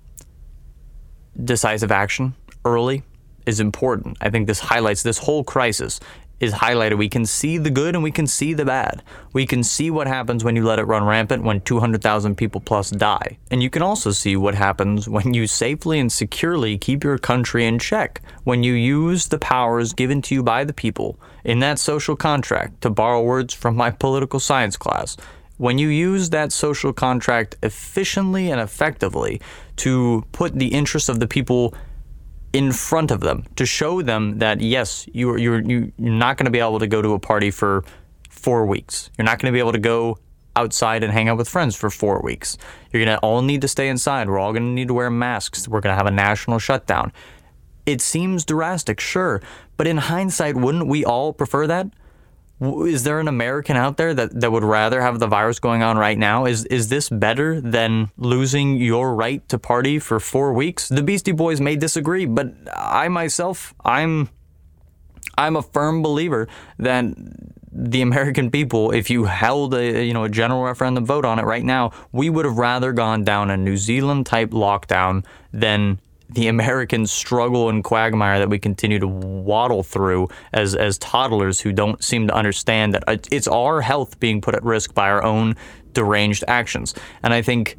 decisive 1.42 1.90
action 1.90 2.34
early 2.64 3.02
is 3.46 3.60
important. 3.60 4.16
I 4.20 4.30
think 4.30 4.46
this 4.46 4.60
highlights 4.60 5.02
this 5.02 5.18
whole 5.18 5.44
crisis 5.44 6.00
is 6.44 6.52
highlighted. 6.52 6.96
We 6.98 7.08
can 7.08 7.26
see 7.26 7.58
the 7.58 7.70
good 7.70 7.94
and 7.94 8.04
we 8.04 8.12
can 8.12 8.26
see 8.26 8.54
the 8.54 8.64
bad. 8.64 9.02
We 9.32 9.46
can 9.46 9.62
see 9.62 9.90
what 9.90 10.06
happens 10.06 10.44
when 10.44 10.54
you 10.54 10.64
let 10.64 10.78
it 10.78 10.84
run 10.84 11.04
rampant 11.04 11.42
when 11.42 11.60
200,000 11.62 12.36
people 12.36 12.60
plus 12.60 12.90
die. 12.90 13.38
And 13.50 13.62
you 13.62 13.70
can 13.70 13.82
also 13.82 14.12
see 14.12 14.36
what 14.36 14.54
happens 14.54 15.08
when 15.08 15.34
you 15.34 15.46
safely 15.46 15.98
and 15.98 16.12
securely 16.12 16.78
keep 16.78 17.02
your 17.02 17.18
country 17.18 17.66
in 17.66 17.78
check, 17.78 18.20
when 18.44 18.62
you 18.62 18.74
use 18.74 19.26
the 19.28 19.38
powers 19.38 19.92
given 19.92 20.22
to 20.22 20.34
you 20.34 20.42
by 20.42 20.64
the 20.64 20.72
people 20.72 21.18
in 21.42 21.58
that 21.60 21.78
social 21.78 22.16
contract, 22.16 22.80
to 22.82 22.90
borrow 22.90 23.22
words 23.22 23.52
from 23.52 23.74
my 23.76 23.90
political 23.90 24.40
science 24.40 24.76
class. 24.76 25.16
When 25.56 25.78
you 25.78 25.88
use 25.88 26.30
that 26.30 26.52
social 26.52 26.92
contract 26.92 27.56
efficiently 27.62 28.50
and 28.50 28.60
effectively 28.60 29.40
to 29.76 30.24
put 30.32 30.54
the 30.54 30.68
interests 30.68 31.08
of 31.08 31.20
the 31.20 31.28
people 31.28 31.74
in 32.54 32.70
front 32.70 33.10
of 33.10 33.20
them 33.20 33.44
to 33.56 33.66
show 33.66 34.00
them 34.00 34.38
that 34.38 34.60
yes, 34.60 35.06
you're 35.12 35.36
you're 35.36 35.60
you're 35.60 35.90
not 35.98 36.38
going 36.38 36.46
to 36.46 36.50
be 36.50 36.60
able 36.60 36.78
to 36.78 36.86
go 36.86 37.02
to 37.02 37.12
a 37.12 37.18
party 37.18 37.50
for 37.50 37.84
four 38.30 38.64
weeks. 38.64 39.10
You're 39.18 39.24
not 39.24 39.40
going 39.40 39.52
to 39.52 39.56
be 39.56 39.58
able 39.58 39.72
to 39.72 39.78
go 39.78 40.18
outside 40.56 41.02
and 41.02 41.12
hang 41.12 41.28
out 41.28 41.36
with 41.36 41.48
friends 41.48 41.74
for 41.74 41.90
four 41.90 42.22
weeks. 42.22 42.56
You're 42.92 43.04
going 43.04 43.16
to 43.16 43.20
all 43.22 43.42
need 43.42 43.60
to 43.62 43.68
stay 43.68 43.88
inside. 43.88 44.28
We're 44.28 44.38
all 44.38 44.52
going 44.52 44.62
to 44.62 44.70
need 44.70 44.86
to 44.86 44.94
wear 44.94 45.10
masks. 45.10 45.66
We're 45.66 45.80
going 45.80 45.92
to 45.92 45.96
have 45.96 46.06
a 46.06 46.12
national 46.12 46.60
shutdown. 46.60 47.12
It 47.86 48.00
seems 48.00 48.44
drastic, 48.44 49.00
sure, 49.00 49.42
but 49.76 49.88
in 49.88 49.96
hindsight, 49.96 50.56
wouldn't 50.56 50.86
we 50.86 51.04
all 51.04 51.32
prefer 51.32 51.66
that? 51.66 51.88
Is 52.60 53.02
there 53.02 53.20
an 53.20 53.28
American 53.28 53.76
out 53.76 53.96
there 53.96 54.14
that, 54.14 54.40
that 54.40 54.52
would 54.52 54.64
rather 54.64 55.00
have 55.00 55.18
the 55.18 55.26
virus 55.26 55.58
going 55.58 55.82
on 55.82 55.98
right 55.98 56.16
now? 56.16 56.46
Is 56.46 56.64
is 56.66 56.88
this 56.88 57.08
better 57.08 57.60
than 57.60 58.10
losing 58.16 58.76
your 58.76 59.14
right 59.14 59.46
to 59.48 59.58
party 59.58 59.98
for 59.98 60.20
four 60.20 60.52
weeks? 60.52 60.88
The 60.88 61.02
Beastie 61.02 61.32
Boys 61.32 61.60
may 61.60 61.76
disagree, 61.76 62.26
but 62.26 62.52
I 62.74 63.08
myself, 63.08 63.74
I'm 63.84 64.28
I'm 65.36 65.56
a 65.56 65.62
firm 65.62 66.02
believer 66.02 66.48
that 66.78 67.04
the 67.72 68.02
American 68.02 68.52
people, 68.52 68.92
if 68.92 69.10
you 69.10 69.24
held 69.24 69.74
a 69.74 70.04
you 70.04 70.14
know 70.14 70.24
a 70.24 70.28
general 70.28 70.62
referendum 70.62 71.04
vote 71.04 71.24
on 71.24 71.38
it 71.38 71.44
right 71.44 71.64
now, 71.64 71.90
we 72.12 72.30
would 72.30 72.44
have 72.44 72.58
rather 72.58 72.92
gone 72.92 73.24
down 73.24 73.50
a 73.50 73.56
New 73.56 73.76
Zealand 73.76 74.26
type 74.26 74.50
lockdown 74.50 75.24
than 75.52 75.98
the 76.28 76.48
American 76.48 77.06
struggle 77.06 77.68
and 77.68 77.84
quagmire 77.84 78.38
that 78.38 78.48
we 78.48 78.58
continue 78.58 78.98
to 78.98 79.06
waddle 79.06 79.82
through 79.82 80.28
as 80.52 80.74
as 80.74 80.98
toddlers 80.98 81.60
who 81.60 81.72
don't 81.72 82.02
seem 82.02 82.26
to 82.28 82.34
understand 82.34 82.94
that 82.94 83.28
it's 83.30 83.46
our 83.46 83.80
health 83.80 84.18
being 84.20 84.40
put 84.40 84.54
at 84.54 84.62
risk 84.62 84.94
by 84.94 85.08
our 85.08 85.22
own 85.22 85.54
deranged 85.92 86.44
actions. 86.48 86.94
And 87.22 87.32
I 87.32 87.42
think 87.42 87.76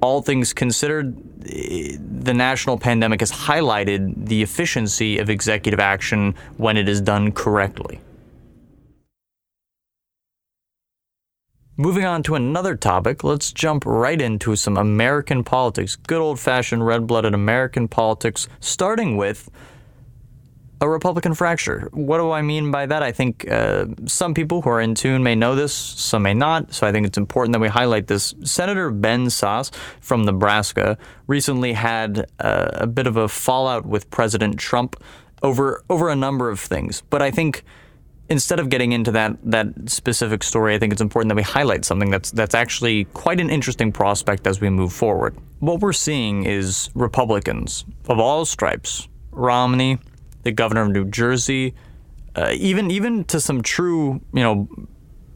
all 0.00 0.20
things 0.20 0.52
considered, 0.52 1.16
the 1.40 2.34
national 2.34 2.78
pandemic 2.78 3.20
has 3.20 3.32
highlighted 3.32 4.26
the 4.26 4.42
efficiency 4.42 5.18
of 5.18 5.30
executive 5.30 5.80
action 5.80 6.34
when 6.58 6.76
it 6.76 6.88
is 6.88 7.00
done 7.00 7.32
correctly. 7.32 8.00
Moving 11.76 12.04
on 12.04 12.22
to 12.24 12.36
another 12.36 12.76
topic, 12.76 13.24
let's 13.24 13.52
jump 13.52 13.84
right 13.84 14.20
into 14.20 14.54
some 14.54 14.76
American 14.76 15.42
politics. 15.42 15.96
Good 15.96 16.20
old 16.20 16.38
fashioned 16.38 16.86
red 16.86 17.08
blooded 17.08 17.34
American 17.34 17.88
politics, 17.88 18.46
starting 18.60 19.16
with 19.16 19.50
a 20.80 20.88
Republican 20.88 21.34
fracture. 21.34 21.88
What 21.92 22.18
do 22.18 22.30
I 22.30 22.42
mean 22.42 22.70
by 22.70 22.86
that? 22.86 23.02
I 23.02 23.10
think 23.10 23.50
uh, 23.50 23.86
some 24.06 24.34
people 24.34 24.62
who 24.62 24.70
are 24.70 24.80
in 24.80 24.94
tune 24.94 25.24
may 25.24 25.34
know 25.34 25.56
this, 25.56 25.74
some 25.74 26.22
may 26.22 26.34
not. 26.34 26.72
So 26.72 26.86
I 26.86 26.92
think 26.92 27.08
it's 27.08 27.18
important 27.18 27.54
that 27.54 27.60
we 27.60 27.66
highlight 27.66 28.06
this. 28.06 28.36
Senator 28.44 28.92
Ben 28.92 29.26
Sasse 29.26 29.74
from 30.00 30.22
Nebraska 30.22 30.96
recently 31.26 31.72
had 31.72 32.30
uh, 32.38 32.68
a 32.74 32.86
bit 32.86 33.08
of 33.08 33.16
a 33.16 33.26
fallout 33.26 33.84
with 33.84 34.08
President 34.10 34.60
Trump 34.60 34.94
over 35.42 35.82
over 35.90 36.08
a 36.08 36.14
number 36.14 36.50
of 36.50 36.60
things. 36.60 37.02
But 37.10 37.20
I 37.20 37.32
think 37.32 37.64
instead 38.28 38.58
of 38.58 38.68
getting 38.70 38.92
into 38.92 39.10
that 39.12 39.36
that 39.44 39.68
specific 39.86 40.42
story, 40.42 40.74
I 40.74 40.78
think 40.78 40.92
it's 40.92 41.02
important 41.02 41.28
that 41.30 41.36
we 41.36 41.42
highlight 41.42 41.84
something 41.84 42.10
that's 42.10 42.30
that's 42.30 42.54
actually 42.54 43.04
quite 43.06 43.40
an 43.40 43.50
interesting 43.50 43.92
prospect 43.92 44.46
as 44.46 44.60
we 44.60 44.70
move 44.70 44.92
forward. 44.92 45.36
What 45.60 45.80
we're 45.80 45.92
seeing 45.92 46.44
is 46.44 46.90
Republicans 46.94 47.84
of 48.08 48.18
all 48.18 48.44
stripes, 48.44 49.08
Romney, 49.30 49.98
the 50.42 50.52
governor 50.52 50.82
of 50.82 50.90
New 50.90 51.04
Jersey, 51.06 51.74
uh, 52.36 52.52
even 52.54 52.90
even 52.90 53.24
to 53.24 53.40
some 53.40 53.62
true, 53.62 54.20
you 54.32 54.42
know, 54.42 54.68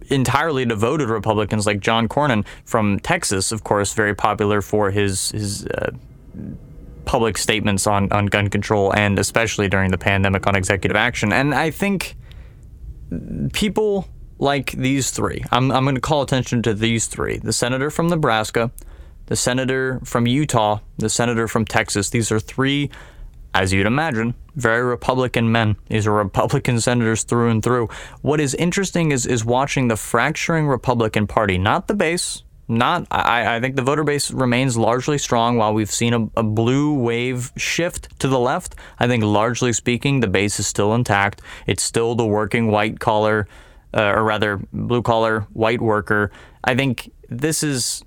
entirely 0.08 0.64
devoted 0.64 1.08
Republicans 1.08 1.66
like 1.66 1.80
John 1.80 2.08
Cornyn 2.08 2.46
from 2.64 2.98
Texas, 3.00 3.52
of 3.52 3.64
course, 3.64 3.92
very 3.92 4.14
popular 4.14 4.62
for 4.62 4.90
his 4.90 5.30
his. 5.30 5.66
Uh, 5.66 5.90
public 7.04 7.38
statements 7.38 7.86
on, 7.86 8.12
on 8.12 8.26
gun 8.26 8.50
control 8.50 8.94
and 8.94 9.18
especially 9.18 9.66
during 9.66 9.90
the 9.90 9.96
pandemic 9.96 10.46
on 10.46 10.54
executive 10.54 10.94
action. 10.94 11.32
And 11.32 11.54
I 11.54 11.70
think 11.70 12.18
people 13.52 14.08
like 14.38 14.72
these 14.72 15.10
three, 15.10 15.44
I'm, 15.50 15.70
I'm 15.70 15.84
going 15.84 15.94
to 15.94 16.00
call 16.00 16.22
attention 16.22 16.62
to 16.62 16.74
these 16.74 17.06
three 17.06 17.38
the 17.38 17.52
senator 17.52 17.90
from 17.90 18.08
Nebraska, 18.08 18.70
the 19.26 19.36
senator 19.36 20.00
from 20.04 20.26
Utah, 20.26 20.80
the 20.98 21.10
senator 21.10 21.48
from 21.48 21.64
Texas. 21.64 22.10
These 22.10 22.30
are 22.32 22.40
three, 22.40 22.90
as 23.54 23.72
you'd 23.72 23.86
imagine, 23.86 24.34
very 24.54 24.82
Republican 24.82 25.50
men. 25.52 25.76
These 25.88 26.06
are 26.06 26.12
Republican 26.12 26.80
senators 26.88 27.24
through 27.24 27.50
and 27.50 27.62
through. 27.62 27.88
What 28.22 28.40
is 28.40 28.54
interesting 28.54 29.12
is, 29.12 29.26
is 29.26 29.44
watching 29.44 29.88
the 29.88 29.96
fracturing 29.96 30.66
Republican 30.66 31.26
Party, 31.26 31.58
not 31.58 31.88
the 31.88 31.94
base, 31.94 32.42
not 32.68 33.06
I, 33.10 33.56
I 33.56 33.60
think 33.60 33.76
the 33.76 33.82
voter 33.82 34.04
base 34.04 34.30
remains 34.30 34.76
largely 34.76 35.18
strong. 35.18 35.56
While 35.56 35.74
we've 35.74 35.90
seen 35.90 36.12
a, 36.14 36.28
a, 36.36 36.42
blue 36.42 36.94
wave 36.94 37.52
shift 37.56 38.18
to 38.20 38.28
the 38.28 38.38
left 38.38 38.74
i 38.98 39.06
think 39.06 39.22
largely 39.24 39.72
speaking 39.72 40.20
the 40.20 40.26
base 40.26 40.60
is 40.60 40.66
still 40.66 40.94
intact. 40.94 41.40
It's 41.66 41.82
still 41.82 42.14
the 42.14 42.26
working 42.26 42.70
white 42.70 43.00
collar 43.00 43.48
uh, 43.94 44.12
or 44.14 44.24
rather 44.24 44.60
blue 44.72 45.02
collar 45.02 45.46
white 45.52 45.80
worker. 45.80 46.30
I 46.64 46.74
think 46.74 47.10
this 47.30 47.62
is 47.62 48.04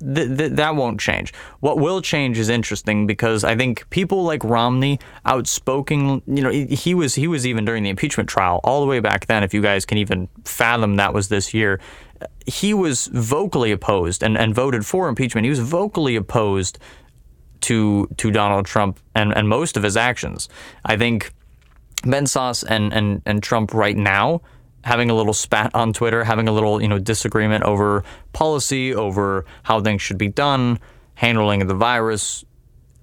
th- 0.00 0.36
th- 0.36 0.52
that 0.52 0.76
won't 0.76 1.00
change. 1.00 1.32
What 1.60 1.78
will 1.78 2.00
change 2.00 2.38
is 2.38 2.48
interesting 2.48 3.06
because 3.06 3.44
i 3.44 3.56
think 3.56 3.88
people 3.90 4.24
like 4.24 4.42
romney 4.44 4.98
outspoken 5.24 6.22
you 6.26 6.42
know 6.42 6.50
he 6.50 6.94
was 6.94 7.14
he 7.14 7.26
was 7.26 7.46
even 7.46 7.64
during 7.64 7.82
the 7.82 7.90
impeachment 7.90 8.28
trial 8.28 8.60
all 8.64 8.80
the 8.80 8.86
way 8.86 9.00
back 9.00 9.26
then 9.26 9.42
if 9.42 9.52
you 9.52 9.62
guys 9.62 9.84
can 9.84 9.98
even 9.98 10.28
fathom 10.44 10.96
that 10.96 11.12
was 11.12 11.28
this 11.28 11.52
year 11.54 11.80
he 12.46 12.74
was 12.74 13.08
vocally 13.08 13.72
opposed 13.72 14.22
and, 14.22 14.36
and 14.36 14.54
voted 14.54 14.86
for 14.86 15.08
impeachment. 15.08 15.44
He 15.44 15.50
was 15.50 15.60
vocally 15.60 16.16
opposed 16.16 16.78
to 17.62 18.08
to 18.16 18.30
Donald 18.30 18.66
Trump 18.66 19.00
and, 19.14 19.36
and 19.36 19.48
most 19.48 19.76
of 19.76 19.82
his 19.82 19.96
actions. 19.96 20.48
I 20.84 20.96
think 20.96 21.32
Ben 22.04 22.24
Sasse 22.24 22.64
and, 22.68 22.92
and, 22.92 23.22
and 23.26 23.42
Trump 23.42 23.74
right 23.74 23.96
now 23.96 24.42
having 24.84 25.10
a 25.10 25.14
little 25.14 25.32
spat 25.32 25.74
on 25.74 25.92
Twitter, 25.92 26.22
having 26.22 26.46
a 26.46 26.52
little, 26.52 26.80
you 26.80 26.86
know, 26.86 26.98
disagreement 26.98 27.64
over 27.64 28.04
policy, 28.32 28.94
over 28.94 29.44
how 29.64 29.80
things 29.80 30.00
should 30.00 30.16
be 30.16 30.28
done, 30.28 30.78
handling 31.16 31.60
of 31.60 31.66
the 31.66 31.74
virus, 31.74 32.44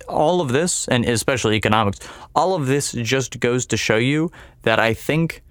all 0.07 0.39
of 0.39 0.49
this, 0.53 0.87
and 0.87 1.03
especially 1.03 1.55
economics, 1.55 1.99
all 2.35 2.55
of 2.55 2.67
this 2.67 2.93
just 2.93 3.39
goes 3.41 3.65
to 3.65 3.75
show 3.75 3.97
you 3.97 4.31
that 4.61 4.79
I 4.79 4.93
think 4.93 5.43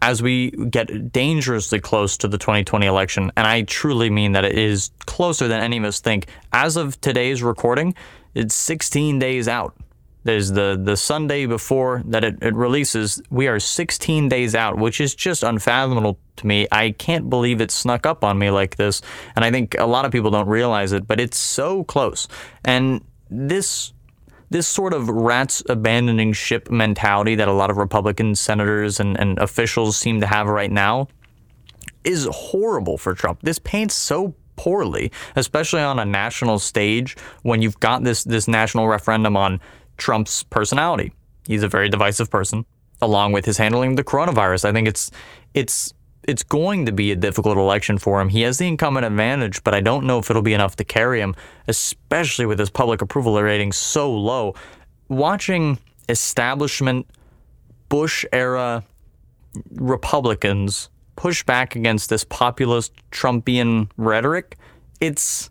as 0.00 0.22
we 0.22 0.50
get 0.50 1.12
dangerously 1.12 1.80
close 1.80 2.16
to 2.18 2.28
the 2.28 2.38
2020 2.38 2.86
election, 2.86 3.32
and 3.36 3.46
I 3.46 3.62
truly 3.62 4.10
mean 4.10 4.32
that 4.32 4.44
it 4.44 4.56
is 4.56 4.90
closer 5.06 5.48
than 5.48 5.60
any 5.60 5.78
of 5.78 5.84
us 5.84 6.00
think. 6.00 6.26
As 6.52 6.76
of 6.76 7.00
today's 7.00 7.42
recording, 7.42 7.94
it's 8.34 8.54
16 8.54 9.18
days 9.18 9.48
out. 9.48 9.74
There's 10.24 10.50
the, 10.50 10.78
the 10.82 10.96
Sunday 10.96 11.46
before 11.46 12.02
that 12.06 12.22
it, 12.22 12.42
it 12.42 12.54
releases. 12.54 13.22
We 13.30 13.46
are 13.48 13.58
16 13.58 14.28
days 14.28 14.54
out, 14.54 14.76
which 14.76 15.00
is 15.00 15.14
just 15.14 15.42
unfathomable 15.42 16.18
to 16.36 16.46
me. 16.46 16.66
I 16.70 16.90
can't 16.90 17.30
believe 17.30 17.60
it 17.60 17.70
snuck 17.70 18.04
up 18.04 18.24
on 18.24 18.38
me 18.38 18.50
like 18.50 18.76
this. 18.76 19.00
And 19.36 19.44
I 19.44 19.50
think 19.50 19.76
a 19.78 19.86
lot 19.86 20.04
of 20.04 20.12
people 20.12 20.30
don't 20.30 20.48
realize 20.48 20.92
it, 20.92 21.06
but 21.06 21.18
it's 21.20 21.38
so 21.38 21.84
close. 21.84 22.28
And 22.64 23.04
this 23.30 23.92
this 24.50 24.66
sort 24.66 24.92
of 24.92 25.08
rats 25.08 25.62
abandoning 25.68 26.32
ship 26.32 26.70
mentality 26.70 27.34
that 27.34 27.48
a 27.48 27.52
lot 27.52 27.70
of 27.70 27.76
Republican 27.76 28.34
senators 28.34 29.00
and, 29.00 29.18
and 29.18 29.38
officials 29.38 29.96
seem 29.96 30.20
to 30.20 30.26
have 30.26 30.46
right 30.46 30.70
now 30.70 31.08
is 32.04 32.28
horrible 32.30 32.96
for 32.96 33.14
Trump. 33.14 33.40
This 33.42 33.58
paints 33.58 33.94
so 33.94 34.34
poorly, 34.56 35.12
especially 35.36 35.80
on 35.80 35.98
a 35.98 36.04
national 36.04 36.58
stage 36.58 37.16
when 37.42 37.62
you've 37.62 37.78
got 37.80 38.04
this 38.04 38.24
this 38.24 38.48
national 38.48 38.88
referendum 38.88 39.36
on 39.36 39.60
Trump's 39.96 40.42
personality. 40.44 41.12
He's 41.46 41.62
a 41.62 41.68
very 41.68 41.88
divisive 41.88 42.30
person, 42.30 42.64
along 43.00 43.32
with 43.32 43.44
his 43.44 43.56
handling 43.56 43.92
of 43.92 43.96
the 43.96 44.04
coronavirus. 44.04 44.64
I 44.64 44.72
think 44.72 44.88
it's 44.88 45.10
it's 45.54 45.92
it's 46.28 46.42
going 46.42 46.84
to 46.84 46.92
be 46.92 47.10
a 47.10 47.16
difficult 47.16 47.56
election 47.56 47.96
for 47.96 48.20
him. 48.20 48.28
He 48.28 48.42
has 48.42 48.58
the 48.58 48.68
incumbent 48.68 49.06
advantage, 49.06 49.64
but 49.64 49.74
I 49.74 49.80
don't 49.80 50.06
know 50.06 50.18
if 50.18 50.28
it'll 50.28 50.42
be 50.42 50.52
enough 50.52 50.76
to 50.76 50.84
carry 50.84 51.20
him, 51.20 51.34
especially 51.66 52.44
with 52.44 52.58
his 52.58 52.68
public 52.68 53.00
approval 53.00 53.40
rating 53.42 53.72
so 53.72 54.14
low. 54.14 54.54
Watching 55.08 55.78
establishment 56.08 57.06
Bush 57.88 58.26
era 58.30 58.84
Republicans 59.70 60.90
push 61.16 61.42
back 61.42 61.74
against 61.74 62.10
this 62.10 62.24
populist 62.24 62.92
Trumpian 63.10 63.90
rhetoric, 63.96 64.58
it's 65.00 65.48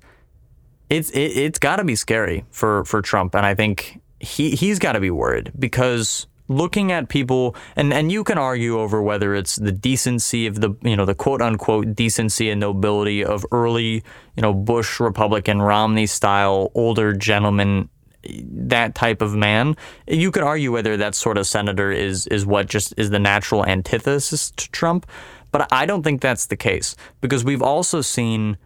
it's 0.92 1.10
it, 1.10 1.38
it's 1.38 1.60
got 1.60 1.78
to 1.78 1.84
be 1.84 1.96
scary 1.96 2.46
for 2.52 2.86
for 2.86 3.02
Trump, 3.02 3.34
and 3.34 3.48
I 3.48 3.56
think 3.56 4.00
he 4.20 4.52
he's 4.52 4.78
got 4.78 4.92
to 4.94 5.00
be 5.00 5.10
worried 5.10 5.52
because 5.58 6.28
looking 6.48 6.92
at 6.92 7.10
people 7.10 7.56
and 7.76 7.94
and 7.94 8.12
you 8.12 8.24
can 8.24 8.38
argue 8.38 8.80
over 8.80 9.02
whether 9.02 9.36
it's 9.36 9.58
the 9.58 9.72
decency 9.72 10.48
of 10.48 10.62
the 10.62 10.76
you 10.82 10.96
know 10.96 11.06
the 11.06 11.16
quote 11.16 11.42
unquote 11.42 11.96
decency 11.96 12.50
and 12.50 12.60
nobility 12.60 13.24
of 13.24 13.46
early 13.52 14.04
you 14.36 14.42
know 14.42 14.54
Bush 14.54 15.00
Republican 15.00 15.62
Romney 15.62 16.06
style 16.06 16.72
older 16.74 17.14
gentleman 17.14 17.90
that 18.30 18.94
type 18.94 19.22
of 19.22 19.36
man. 19.36 19.78
You 20.06 20.32
could 20.32 20.44
argue 20.44 20.74
whether 20.74 20.98
that 20.98 21.16
sort 21.16 21.38
of 21.38 21.48
senator 21.48 21.92
is 21.92 22.28
is 22.28 22.46
what 22.46 22.68
just 22.68 22.94
is 22.98 23.10
the 23.10 23.20
natural 23.20 23.66
antithesis 23.66 24.52
to 24.52 24.70
Trump 24.72 25.06
but 25.52 25.68
I 25.72 25.86
don't 25.86 26.04
think 26.04 26.22
that's 26.22 26.48
the 26.48 26.58
case 26.58 26.96
because 27.22 27.44
we've 27.44 27.62
also 27.62 28.02
seen 28.02 28.58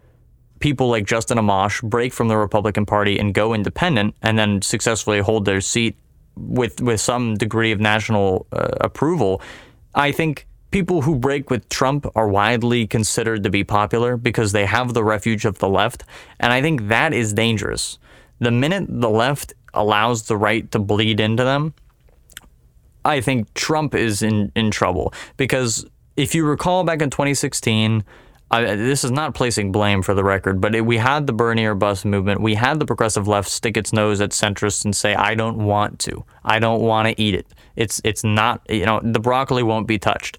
people 0.59 0.89
like 0.89 1.05
Justin 1.05 1.38
Amash 1.38 1.81
break 1.83 2.13
from 2.13 2.27
the 2.27 2.38
Republican 2.38 2.85
Party 2.85 3.19
and 3.19 3.33
go 3.33 3.53
independent 3.53 4.15
and 4.21 4.38
then 4.38 4.61
successfully 4.61 5.19
hold 5.19 5.45
their 5.45 5.61
seat 5.61 5.95
with 6.35 6.81
with 6.81 7.00
some 7.00 7.35
degree 7.35 7.71
of 7.71 7.79
national 7.79 8.45
uh, 8.51 8.69
approval. 8.81 9.41
I 9.93 10.11
think 10.11 10.47
people 10.71 11.01
who 11.01 11.15
break 11.15 11.50
with 11.50 11.67
Trump 11.69 12.07
are 12.15 12.27
widely 12.27 12.88
considered 12.88 13.43
to 13.43 13.50
be 13.50 13.63
popular 13.63 14.17
because 14.17 14.51
they 14.51 14.65
have 14.65 14.93
the 14.93 15.03
refuge 15.03 15.45
of 15.45 15.59
the 15.59 15.69
left, 15.69 16.03
and 16.39 16.53
I 16.53 16.61
think 16.61 16.88
that 16.88 17.13
is 17.13 17.33
dangerous. 17.33 18.00
The 18.39 18.51
minute 18.51 18.85
the 18.88 19.09
left 19.09 19.53
allows 19.73 20.23
the 20.23 20.38
right 20.38 20.69
to 20.71 20.79
bleed 20.79 21.19
into 21.19 21.43
them, 21.43 21.73
I 23.03 23.21
think 23.21 23.53
Trump 23.53 23.95
is 23.95 24.21
in, 24.21 24.51
in 24.55 24.71
trouble 24.71 25.13
because 25.38 25.85
if 26.17 26.35
you 26.35 26.45
recall 26.45 26.83
back 26.83 27.01
in 27.01 27.09
2016, 27.09 28.03
I, 28.51 28.75
this 28.75 29.05
is 29.05 29.12
not 29.12 29.34
placing 29.34 29.72
blame 29.72 30.01
for 30.01 30.13
the 30.13 30.24
record, 30.24 30.60
but 30.60 30.75
it, 30.75 30.81
we 30.81 30.98
had 30.98 31.25
the 31.25 31.34
Bernie 31.34 31.65
or 31.65 31.74
bust 31.74 32.03
movement. 32.03 32.41
We 32.41 32.55
had 32.55 32.79
the 32.79 32.86
progressive 32.86 33.27
left 33.27 33.50
stick 33.50 33.77
its 33.77 33.93
nose 33.93 34.20
at 34.20 34.31
centrists 34.31 34.84
and 34.84 34.93
say, 34.93 35.15
"I 35.15 35.36
don't 35.36 35.58
want 35.58 36.00
to. 36.00 36.25
I 36.43 36.60
don't 36.60 36.81
want 36.81 37.08
to 37.08 37.22
eat 37.22 37.34
it. 37.34 37.48
It's 37.77 38.01
it's 38.03 38.24
not. 38.24 38.62
You 38.70 38.86
know, 38.86 39.00
the 39.03 39.22
broccoli 39.22 39.63
won't 39.63 39.88
be 39.88 39.98
touched." 39.98 40.38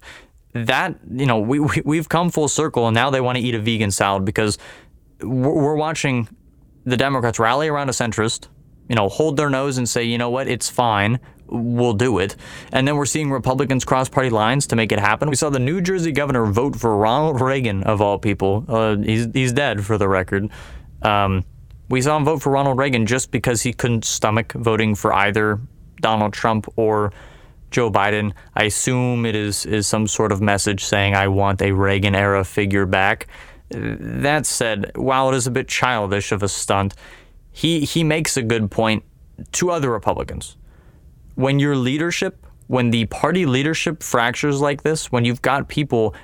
That 0.53 0.95
you 1.11 1.25
know, 1.25 1.39
we, 1.39 1.59
we 1.59 1.81
we've 1.83 2.07
come 2.07 2.29
full 2.29 2.47
circle, 2.47 2.87
and 2.87 2.93
now 2.93 3.09
they 3.09 3.21
want 3.21 3.37
to 3.39 3.43
eat 3.43 3.55
a 3.55 3.59
vegan 3.59 3.89
salad 3.89 4.25
because 4.25 4.59
we're 5.21 5.75
watching 5.75 6.29
the 6.85 6.97
Democrats 6.97 7.39
rally 7.39 7.67
around 7.67 7.89
a 7.89 7.93
centrist, 7.93 8.47
you 8.89 8.95
know, 8.95 9.09
hold 9.09 9.37
their 9.37 9.49
nose 9.49 9.79
and 9.79 9.89
say, 9.89 10.03
"You 10.03 10.19
know 10.19 10.29
what? 10.29 10.47
It's 10.47 10.69
fine 10.69 11.19
will 11.53 11.93
do 11.93 12.17
it. 12.19 12.35
And 12.71 12.87
then 12.87 12.95
we're 12.95 13.05
seeing 13.05 13.31
Republicans 13.31 13.85
cross 13.85 14.09
party 14.09 14.29
lines 14.29 14.67
to 14.67 14.75
make 14.75 14.91
it 14.91 14.99
happen. 14.99 15.29
We 15.29 15.35
saw 15.35 15.49
the 15.49 15.59
New 15.59 15.81
Jersey 15.81 16.11
governor 16.11 16.45
vote 16.45 16.75
for 16.75 16.97
Ronald 16.97 17.39
Reagan, 17.39 17.83
of 17.83 18.01
all 18.01 18.17
people. 18.17 18.65
Uh, 18.67 18.97
he's, 18.97 19.27
he's 19.33 19.53
dead, 19.53 19.85
for 19.85 19.97
the 19.97 20.07
record. 20.07 20.49
Um, 21.01 21.45
we 21.89 22.01
saw 22.01 22.17
him 22.17 22.25
vote 22.25 22.41
for 22.41 22.51
Ronald 22.51 22.77
Reagan 22.77 23.05
just 23.05 23.31
because 23.31 23.61
he 23.61 23.73
couldn't 23.73 24.05
stomach 24.05 24.53
voting 24.53 24.95
for 24.95 25.13
either 25.13 25.59
Donald 26.01 26.33
Trump 26.33 26.67
or 26.75 27.13
Joe 27.71 27.91
Biden. 27.91 28.33
I 28.55 28.63
assume 28.63 29.25
it 29.25 29.35
is, 29.35 29.65
is 29.65 29.85
some 29.87 30.07
sort 30.07 30.31
of 30.31 30.41
message 30.41 30.83
saying, 30.83 31.15
I 31.15 31.27
want 31.27 31.61
a 31.61 31.71
Reagan 31.71 32.15
era 32.15 32.43
figure 32.43 32.85
back. 32.85 33.27
That 33.69 34.45
said, 34.45 34.91
while 34.95 35.29
it 35.29 35.35
is 35.35 35.47
a 35.47 35.51
bit 35.51 35.67
childish 35.67 36.31
of 36.31 36.43
a 36.43 36.47
stunt, 36.47 36.95
he, 37.51 37.81
he 37.81 38.03
makes 38.03 38.37
a 38.37 38.41
good 38.41 38.71
point 38.71 39.03
to 39.53 39.71
other 39.71 39.91
Republicans 39.91 40.57
when 41.35 41.59
your 41.59 41.75
leadership, 41.75 42.45
when 42.67 42.91
the 42.91 43.05
party 43.05 43.45
leadership 43.45 44.03
fractures 44.03 44.61
like 44.61 44.83
this, 44.83 45.11
when 45.11 45.25
you've 45.25 45.41
got 45.41 45.67
people 45.67 46.15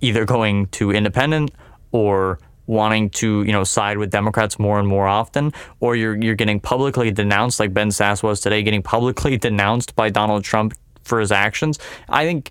either 0.00 0.24
going 0.24 0.66
to 0.66 0.90
independent 0.90 1.50
or 1.92 2.38
wanting 2.66 3.10
to, 3.10 3.42
you 3.42 3.52
know, 3.52 3.64
side 3.64 3.98
with 3.98 4.10
Democrats 4.10 4.58
more 4.58 4.78
and 4.78 4.88
more 4.88 5.06
often, 5.06 5.52
or 5.80 5.96
you're 5.96 6.16
you're 6.22 6.34
getting 6.34 6.60
publicly 6.60 7.10
denounced 7.10 7.60
like 7.60 7.74
Ben 7.74 7.88
Sasse 7.88 8.22
was 8.22 8.40
today, 8.40 8.62
getting 8.62 8.82
publicly 8.82 9.36
denounced 9.48 9.94
by 9.94 10.10
Donald 10.10 10.44
Trump 10.44 10.74
for 11.02 11.20
his 11.20 11.30
actions. 11.30 11.78
I 12.08 12.24
think 12.24 12.50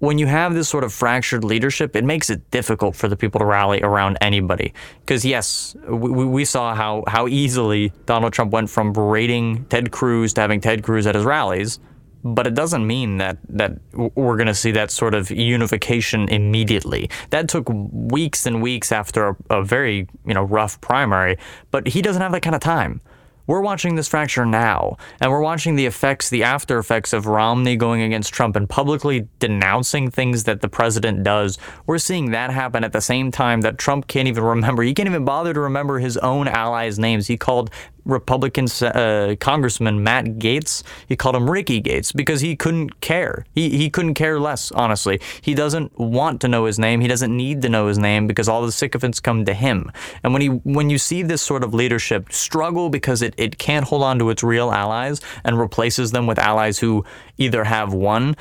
when 0.00 0.18
you 0.18 0.26
have 0.26 0.54
this 0.54 0.68
sort 0.68 0.82
of 0.82 0.92
fractured 0.92 1.44
leadership, 1.44 1.94
it 1.94 2.04
makes 2.04 2.30
it 2.30 2.50
difficult 2.50 2.96
for 2.96 3.06
the 3.06 3.16
people 3.16 3.38
to 3.38 3.44
rally 3.44 3.80
around 3.82 4.16
anybody. 4.20 4.72
Because 5.00 5.24
yes, 5.24 5.76
we, 5.88 6.24
we 6.24 6.44
saw 6.44 6.74
how 6.74 7.04
how 7.06 7.28
easily 7.28 7.92
Donald 8.06 8.32
Trump 8.32 8.50
went 8.50 8.70
from 8.70 8.92
berating 8.92 9.66
Ted 9.66 9.92
Cruz 9.92 10.32
to 10.34 10.40
having 10.40 10.60
Ted 10.60 10.82
Cruz 10.82 11.06
at 11.06 11.14
his 11.14 11.24
rallies, 11.24 11.80
but 12.24 12.46
it 12.46 12.54
doesn't 12.54 12.86
mean 12.86 13.18
that 13.18 13.38
that 13.50 13.72
we're 13.92 14.36
going 14.36 14.46
to 14.46 14.54
see 14.54 14.70
that 14.72 14.90
sort 14.90 15.14
of 15.14 15.30
unification 15.30 16.28
immediately. 16.30 17.10
That 17.28 17.48
took 17.48 17.68
weeks 17.68 18.46
and 18.46 18.62
weeks 18.62 18.92
after 18.92 19.28
a, 19.28 19.36
a 19.50 19.62
very 19.62 20.08
you 20.24 20.32
know 20.32 20.44
rough 20.44 20.80
primary, 20.80 21.36
but 21.70 21.86
he 21.86 22.00
doesn't 22.00 22.22
have 22.22 22.32
that 22.32 22.42
kind 22.42 22.56
of 22.56 22.62
time. 22.62 23.02
We're 23.50 23.62
watching 23.62 23.96
this 23.96 24.06
fracture 24.06 24.46
now, 24.46 24.96
and 25.20 25.28
we're 25.28 25.40
watching 25.40 25.74
the 25.74 25.86
effects, 25.86 26.30
the 26.30 26.44
after 26.44 26.78
effects 26.78 27.12
of 27.12 27.26
Romney 27.26 27.74
going 27.74 28.00
against 28.00 28.32
Trump 28.32 28.54
and 28.54 28.68
publicly 28.68 29.26
denouncing 29.40 30.08
things 30.08 30.44
that 30.44 30.60
the 30.60 30.68
president 30.68 31.24
does. 31.24 31.58
We're 31.84 31.98
seeing 31.98 32.30
that 32.30 32.52
happen 32.52 32.84
at 32.84 32.92
the 32.92 33.00
same 33.00 33.32
time 33.32 33.62
that 33.62 33.76
Trump 33.76 34.06
can't 34.06 34.28
even 34.28 34.44
remember. 34.44 34.84
He 34.84 34.94
can't 34.94 35.08
even 35.08 35.24
bother 35.24 35.52
to 35.52 35.58
remember 35.58 35.98
his 35.98 36.16
own 36.18 36.46
allies' 36.46 37.00
names. 37.00 37.26
He 37.26 37.36
called 37.36 37.72
Republican 38.04 38.66
uh, 38.82 39.36
Congressman 39.40 40.02
Matt 40.02 40.24
Gaetz. 40.38 40.82
He 41.06 41.16
called 41.16 41.36
him 41.36 41.50
Ricky 41.50 41.80
Gates 41.80 42.12
because 42.12 42.40
he 42.40 42.56
couldn't 42.56 43.00
care. 43.00 43.46
He, 43.54 43.70
he 43.70 43.90
couldn't 43.90 44.14
care 44.14 44.40
less, 44.40 44.70
honestly. 44.72 45.20
He 45.40 45.54
doesn't 45.54 45.98
want 45.98 46.40
to 46.42 46.48
know 46.48 46.64
his 46.64 46.78
name. 46.78 47.00
He 47.00 47.08
doesn't 47.08 47.34
need 47.34 47.62
to 47.62 47.68
know 47.68 47.86
his 47.86 47.98
name 47.98 48.26
because 48.26 48.48
all 48.48 48.64
the 48.64 48.72
sycophants 48.72 49.20
come 49.20 49.44
to 49.44 49.54
him. 49.54 49.90
And 50.22 50.32
when 50.32 50.42
he 50.42 50.48
when 50.48 50.90
you 50.90 50.98
see 50.98 51.22
this 51.22 51.42
sort 51.42 51.64
of 51.64 51.74
leadership 51.74 52.32
struggle 52.32 52.90
because 52.90 53.22
it, 53.22 53.34
it 53.36 53.58
can't 53.58 53.86
hold 53.86 54.02
on 54.02 54.18
to 54.18 54.30
its 54.30 54.42
real 54.42 54.70
allies 54.70 55.20
and 55.44 55.58
replaces 55.58 56.10
them 56.12 56.26
with 56.26 56.38
allies 56.38 56.78
who 56.78 57.04
either 57.38 57.64
have 57.64 57.92
one 57.92 58.36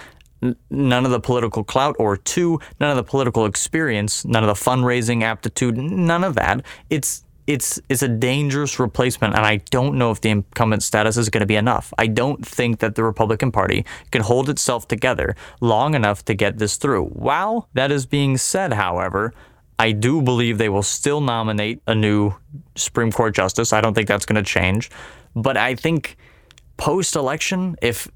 none 0.70 1.06
of 1.06 1.12
the 1.12 1.20
political 1.20 1.64
clout, 1.64 1.96
or 2.00 2.18
two, 2.18 2.60
none 2.80 2.90
of 2.90 2.98
the 2.98 3.04
political 3.04 3.46
experience, 3.46 4.26
none 4.26 4.44
of 4.44 4.48
the 4.48 4.54
fundraising 4.54 5.24
aptitude, 5.24 5.78
none 5.78 6.24
of 6.24 6.36
that. 6.36 6.64
It's 6.90 7.24
it's 7.50 7.82
it's 7.90 8.04
a 8.04 8.08
dangerous 8.08 8.78
replacement, 8.78 9.34
and 9.34 9.44
I 9.44 9.58
don't 9.72 9.96
know 9.96 10.12
if 10.12 10.22
the 10.22 10.30
incumbent 10.30 10.84
status 10.84 11.18
is 11.18 11.30
going 11.30 11.42
to 11.42 11.48
be 11.48 11.56
enough. 11.56 11.92
I 11.98 12.06
don't 12.06 12.46
think 12.46 12.78
that 12.78 12.94
the 12.94 13.04
Republican 13.04 13.52
Party 13.52 13.86
can 14.12 14.22
hold 14.22 14.50
itself 14.50 14.88
together 14.88 15.36
long 15.60 15.96
enough 15.96 16.24
to 16.26 16.36
get 16.36 16.60
this 16.60 16.78
through. 16.78 17.06
While 17.06 17.68
that 17.74 17.92
is 17.92 18.06
being 18.06 18.38
said, 18.38 18.74
however, 18.74 19.34
I 19.80 19.94
do 19.94 20.22
believe 20.22 20.60
they 20.60 20.70
will 20.70 20.84
still 20.84 21.22
nominate 21.22 21.82
a 21.88 21.96
new 21.96 22.36
Supreme 22.76 23.12
Court 23.12 23.34
justice. 23.34 23.74
I 23.74 23.82
don't 23.82 23.96
think 23.96 24.08
that's 24.08 24.28
going 24.28 24.44
to 24.44 24.48
change, 24.48 24.92
but 25.36 25.58
I 25.58 25.74
think 25.74 26.18
post 26.78 27.16
election, 27.16 27.78
if 27.82 28.08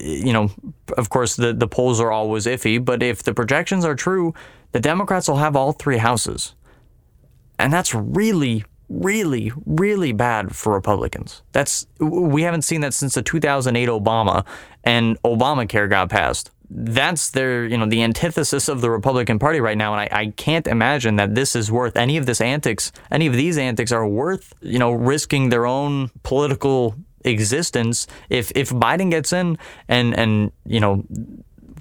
you 0.00 0.32
know, 0.32 0.50
of 0.96 1.10
course, 1.10 1.36
the, 1.36 1.52
the 1.52 1.68
polls 1.68 2.00
are 2.00 2.10
always 2.10 2.46
iffy, 2.46 2.82
but 2.82 3.02
if 3.02 3.22
the 3.22 3.34
projections 3.34 3.84
are 3.84 3.94
true, 3.94 4.32
the 4.72 4.80
Democrats 4.80 5.28
will 5.28 5.36
have 5.36 5.56
all 5.56 5.72
three 5.72 5.98
houses. 5.98 6.54
And 7.62 7.72
that's 7.72 7.94
really, 7.94 8.64
really, 8.88 9.52
really 9.64 10.12
bad 10.12 10.54
for 10.54 10.72
Republicans. 10.72 11.42
That's 11.52 11.86
we 11.98 12.42
haven't 12.42 12.62
seen 12.62 12.80
that 12.80 12.92
since 12.92 13.14
the 13.14 13.22
2008 13.22 13.88
Obama 13.88 14.44
and 14.84 15.20
Obamacare 15.22 15.88
got 15.88 16.10
passed. 16.10 16.50
That's 16.74 17.30
their, 17.30 17.66
you 17.66 17.76
know, 17.76 17.86
the 17.86 18.02
antithesis 18.02 18.68
of 18.68 18.80
the 18.80 18.90
Republican 18.90 19.38
Party 19.38 19.60
right 19.60 19.76
now, 19.76 19.92
and 19.92 20.00
I, 20.00 20.20
I 20.20 20.26
can't 20.28 20.66
imagine 20.66 21.16
that 21.16 21.34
this 21.34 21.54
is 21.54 21.70
worth 21.70 21.96
any 21.96 22.16
of 22.16 22.24
this 22.24 22.40
antics. 22.40 22.92
Any 23.10 23.26
of 23.26 23.34
these 23.34 23.58
antics 23.58 23.92
are 23.92 24.08
worth, 24.08 24.54
you 24.62 24.78
know, 24.78 24.90
risking 24.90 25.50
their 25.50 25.66
own 25.66 26.10
political 26.22 26.96
existence 27.24 28.06
if 28.30 28.50
if 28.56 28.70
Biden 28.70 29.10
gets 29.10 29.32
in 29.32 29.56
and 29.88 30.18
and 30.18 30.50
you 30.64 30.80
know 30.80 31.04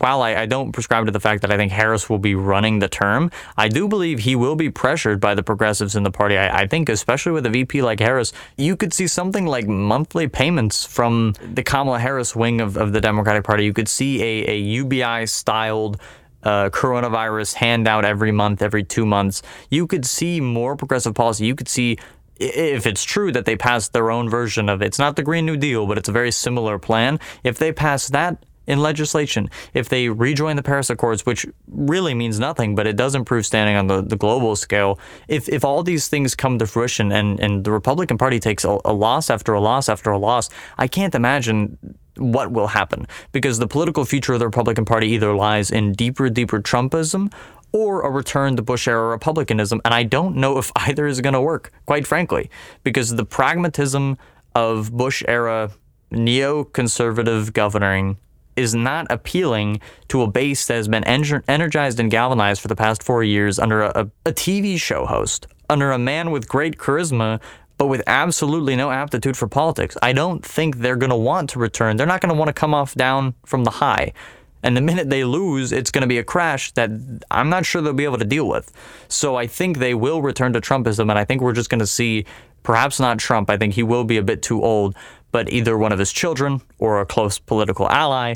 while 0.01 0.21
I, 0.23 0.35
I, 0.35 0.45
don't 0.47 0.71
prescribe 0.71 1.05
to 1.05 1.11
the 1.11 1.19
fact 1.19 1.43
that 1.43 1.51
I 1.51 1.57
think 1.57 1.71
Harris 1.71 2.09
will 2.09 2.17
be 2.17 2.33
running 2.33 2.79
the 2.79 2.89
term, 2.89 3.29
I 3.55 3.67
do 3.67 3.87
believe 3.87 4.19
he 4.19 4.35
will 4.35 4.55
be 4.55 4.71
pressured 4.71 5.19
by 5.19 5.35
the 5.35 5.43
progressives 5.43 5.95
in 5.95 6.01
the 6.01 6.09
party. 6.09 6.37
I, 6.37 6.61
I, 6.61 6.67
think, 6.67 6.89
especially 6.89 7.33
with 7.33 7.45
a 7.45 7.49
VP 7.49 7.83
like 7.83 7.99
Harris, 7.99 8.33
you 8.57 8.75
could 8.75 8.93
see 8.93 9.05
something 9.05 9.45
like 9.45 9.67
monthly 9.67 10.27
payments 10.27 10.85
from 10.85 11.35
the 11.41 11.61
Kamala 11.61 11.99
Harris 11.99 12.35
wing 12.35 12.61
of, 12.61 12.77
of 12.77 12.93
the 12.93 13.01
Democratic 13.01 13.43
Party. 13.43 13.63
You 13.63 13.73
could 13.73 13.87
see 13.87 14.21
a, 14.21 14.51
a 14.51 14.57
UBI 14.57 15.27
styled 15.27 16.01
uh, 16.43 16.69
coronavirus 16.69 17.53
handout 17.53 18.03
every 18.03 18.31
month, 18.31 18.63
every 18.63 18.83
two 18.83 19.05
months. 19.05 19.43
You 19.69 19.85
could 19.85 20.05
see 20.05 20.41
more 20.41 20.75
progressive 20.75 21.13
policy. 21.13 21.45
You 21.45 21.53
could 21.55 21.69
see 21.69 21.97
if 22.41 22.87
it's 22.87 23.03
true 23.03 23.31
that 23.31 23.45
they 23.45 23.55
passed 23.55 23.93
their 23.93 24.09
own 24.09 24.27
version 24.27 24.67
of 24.67 24.81
it, 24.81 24.85
it's 24.85 24.99
not 24.99 25.15
the 25.15 25.21
Green 25.21 25.45
New 25.45 25.57
Deal, 25.57 25.85
but 25.85 25.99
it's 25.99 26.09
a 26.09 26.11
very 26.11 26.31
similar 26.31 26.79
plan. 26.79 27.19
If 27.43 27.59
they 27.59 27.71
pass 27.71 28.07
that, 28.07 28.43
in 28.71 28.79
legislation. 28.79 29.49
If 29.73 29.89
they 29.89 30.07
rejoin 30.07 30.55
the 30.55 30.63
Paris 30.63 30.89
Accords, 30.89 31.25
which 31.25 31.45
really 31.67 32.13
means 32.13 32.39
nothing, 32.39 32.73
but 32.73 32.87
it 32.87 32.95
does 32.95 33.15
improve 33.15 33.45
standing 33.45 33.75
on 33.75 33.87
the, 33.87 34.01
the 34.01 34.15
global 34.15 34.55
scale, 34.55 34.97
if, 35.27 35.49
if 35.49 35.65
all 35.65 35.83
these 35.83 36.07
things 36.07 36.35
come 36.35 36.57
to 36.57 36.65
fruition 36.65 37.11
and, 37.11 37.37
and 37.41 37.65
the 37.65 37.71
Republican 37.71 38.17
Party 38.17 38.39
takes 38.39 38.63
a, 38.63 38.79
a 38.85 38.93
loss 38.93 39.29
after 39.29 39.53
a 39.53 39.59
loss 39.59 39.89
after 39.89 40.09
a 40.09 40.17
loss, 40.17 40.49
I 40.77 40.87
can't 40.87 41.13
imagine 41.13 41.77
what 42.15 42.51
will 42.51 42.67
happen 42.67 43.07
because 43.33 43.59
the 43.59 43.67
political 43.67 44.05
future 44.05 44.33
of 44.33 44.39
the 44.39 44.45
Republican 44.45 44.85
Party 44.85 45.07
either 45.09 45.33
lies 45.35 45.69
in 45.69 45.91
deeper, 45.91 46.29
deeper 46.29 46.61
Trumpism 46.61 47.31
or 47.73 48.01
a 48.01 48.09
return 48.09 48.55
to 48.55 48.61
Bush 48.61 48.87
era 48.87 49.07
republicanism. 49.07 49.81
And 49.83 49.93
I 49.93 50.03
don't 50.03 50.37
know 50.37 50.57
if 50.57 50.71
either 50.87 51.07
is 51.07 51.19
going 51.19 51.33
to 51.33 51.41
work, 51.41 51.73
quite 51.85 52.07
frankly, 52.07 52.49
because 52.83 53.15
the 53.15 53.25
pragmatism 53.25 54.17
of 54.55 54.93
Bush 54.93 55.23
era 55.27 55.71
neoconservative 56.11 57.53
governing 57.53 58.17
is 58.55 58.75
not 58.75 59.07
appealing 59.09 59.79
to 60.09 60.21
a 60.21 60.27
base 60.27 60.67
that 60.67 60.75
has 60.75 60.87
been 60.87 61.03
energized 61.03 61.99
and 61.99 62.11
galvanized 62.11 62.61
for 62.61 62.67
the 62.67 62.75
past 62.75 63.03
four 63.03 63.23
years 63.23 63.59
under 63.59 63.83
a, 63.83 64.09
a 64.25 64.31
TV 64.31 64.77
show 64.79 65.05
host, 65.05 65.47
under 65.69 65.91
a 65.91 65.99
man 65.99 66.31
with 66.31 66.47
great 66.47 66.77
charisma 66.77 67.39
but 67.81 67.87
with 67.87 68.03
absolutely 68.05 68.75
no 68.75 68.91
aptitude 68.91 69.35
for 69.35 69.47
politics. 69.47 69.97
I 70.03 70.13
don't 70.13 70.45
think 70.45 70.77
they're 70.77 70.95
going 70.95 71.09
to 71.09 71.15
want 71.15 71.49
to 71.49 71.59
return. 71.59 71.97
They're 71.97 72.05
not 72.05 72.21
going 72.21 72.31
to 72.31 72.37
want 72.37 72.49
to 72.49 72.53
come 72.53 72.75
off 72.75 72.93
down 72.93 73.33
from 73.43 73.63
the 73.63 73.71
high. 73.71 74.13
And 74.61 74.77
the 74.77 74.81
minute 74.81 75.09
they 75.09 75.23
lose, 75.23 75.71
it's 75.71 75.89
going 75.89 76.03
to 76.03 76.07
be 76.07 76.19
a 76.19 76.23
crash 76.23 76.71
that 76.73 76.91
I'm 77.31 77.49
not 77.49 77.65
sure 77.65 77.81
they'll 77.81 77.93
be 77.93 78.03
able 78.03 78.19
to 78.19 78.25
deal 78.25 78.47
with. 78.47 78.71
So 79.07 79.35
I 79.35 79.47
think 79.47 79.79
they 79.79 79.95
will 79.95 80.21
return 80.21 80.53
to 80.53 80.61
Trumpism, 80.61 81.09
and 81.09 81.17
I 81.17 81.25
think 81.25 81.41
we're 81.41 81.53
just 81.53 81.71
going 81.71 81.79
to 81.79 81.87
see 81.87 82.25
perhaps 82.61 82.99
not 82.99 83.17
Trump. 83.17 83.49
I 83.49 83.57
think 83.57 83.73
he 83.73 83.81
will 83.81 84.03
be 84.03 84.17
a 84.17 84.23
bit 84.23 84.43
too 84.43 84.61
old, 84.61 84.95
but 85.31 85.51
either 85.51 85.77
one 85.77 85.91
of 85.91 85.99
his 85.99 86.11
children 86.11 86.61
or 86.79 87.01
a 87.01 87.05
close 87.05 87.39
political 87.39 87.89
ally. 87.89 88.35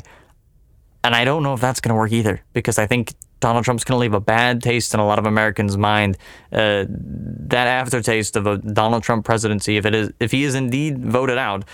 And 1.04 1.14
I 1.14 1.24
don't 1.24 1.42
know 1.42 1.54
if 1.54 1.60
that's 1.60 1.80
going 1.80 1.90
to 1.90 1.94
work 1.94 2.12
either 2.12 2.40
because 2.52 2.78
I 2.78 2.86
think 2.86 3.14
Donald 3.40 3.64
Trump's 3.64 3.84
going 3.84 3.96
to 3.96 4.00
leave 4.00 4.14
a 4.14 4.20
bad 4.20 4.62
taste 4.62 4.94
in 4.94 5.00
a 5.00 5.06
lot 5.06 5.18
of 5.18 5.26
Americans' 5.26 5.76
mind. 5.76 6.16
Uh, 6.50 6.84
that 6.88 7.66
aftertaste 7.66 8.36
of 8.36 8.46
a 8.46 8.58
Donald 8.58 9.02
Trump 9.02 9.24
presidency, 9.24 9.76
if 9.76 9.84
it 9.84 9.94
is, 9.94 10.12
if 10.20 10.32
he 10.32 10.44
is 10.44 10.54
indeed 10.54 10.98
voted 10.98 11.38
out, 11.38 11.64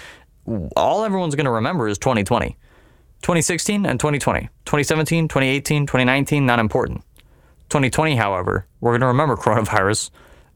all 0.77 1.05
everyone's 1.05 1.35
going 1.35 1.47
to 1.47 1.53
remember 1.53 1.89
is 1.89 1.99
2020, 1.99 2.57
2016, 3.23 3.87
and 3.87 4.01
2020. 4.01 4.41
2017, 4.65 5.29
2018, 5.29 5.87
2019, 5.87 6.45
not 6.45 6.59
important. 6.59 7.03
2020, 7.71 8.17
however, 8.17 8.67
we're 8.81 8.93
going 8.93 9.01
to 9.01 9.07
remember 9.07 9.37
coronavirus, 9.37 10.11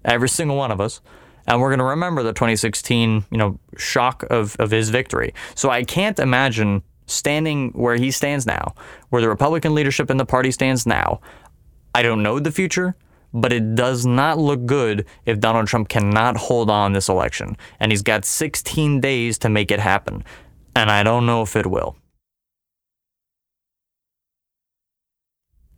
every 0.04 0.28
single 0.28 0.56
one 0.56 0.72
of 0.72 0.80
us, 0.80 1.00
and 1.46 1.60
we're 1.60 1.70
going 1.70 1.78
to 1.78 1.84
remember 1.84 2.22
the 2.22 2.32
2016, 2.32 3.24
you 3.30 3.38
know, 3.38 3.58
shock 3.76 4.24
of 4.30 4.56
of 4.58 4.70
his 4.70 4.90
victory. 4.90 5.34
So 5.54 5.70
I 5.70 5.84
can't 5.84 6.18
imagine 6.18 6.82
standing 7.06 7.70
where 7.70 7.96
he 7.96 8.10
stands 8.10 8.46
now, 8.46 8.74
where 9.10 9.22
the 9.22 9.28
Republican 9.28 9.74
leadership 9.74 10.10
in 10.10 10.16
the 10.16 10.26
party 10.26 10.50
stands 10.50 10.86
now, 10.86 11.20
I 11.94 12.02
don't 12.02 12.22
know 12.22 12.38
the 12.38 12.52
future, 12.52 12.96
but 13.32 13.52
it 13.52 13.74
does 13.74 14.04
not 14.04 14.38
look 14.38 14.66
good 14.66 15.06
if 15.24 15.40
Donald 15.40 15.68
Trump 15.68 15.88
cannot 15.88 16.36
hold 16.36 16.68
on 16.68 16.92
this 16.92 17.08
election. 17.08 17.56
And 17.80 17.92
he's 17.92 18.02
got 18.02 18.24
16 18.24 19.00
days 19.00 19.38
to 19.38 19.48
make 19.48 19.70
it 19.70 19.80
happen. 19.80 20.24
And 20.74 20.90
I 20.90 21.02
don't 21.02 21.26
know 21.26 21.42
if 21.42 21.56
it 21.56 21.66
will. 21.66 21.96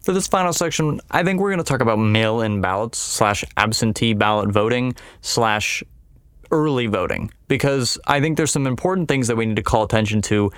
For 0.09 0.14
this 0.14 0.27
final 0.27 0.55
section, 0.55 1.03
I 1.11 1.23
think 1.23 1.38
we're 1.38 1.51
going 1.51 1.62
to 1.62 1.71
talk 1.71 1.83
about 1.83 1.99
mail 1.99 2.40
in 2.40 2.62
ballots 2.62 2.97
slash 2.97 3.44
absentee 3.59 4.14
ballot 4.14 4.49
voting 4.49 4.97
slash 5.21 5.85
early 6.51 6.87
voting 6.87 7.31
because 7.47 7.99
I 8.07 8.18
think 8.18 8.38
there's 8.38 8.51
some 8.51 8.66
important 8.66 9.09
things 9.09 9.29
that 9.29 9.37
we 9.37 9.44
need 9.44 9.57
to 9.57 9.62
call 9.62 9.83
attention 9.83 10.23
to 10.23 10.51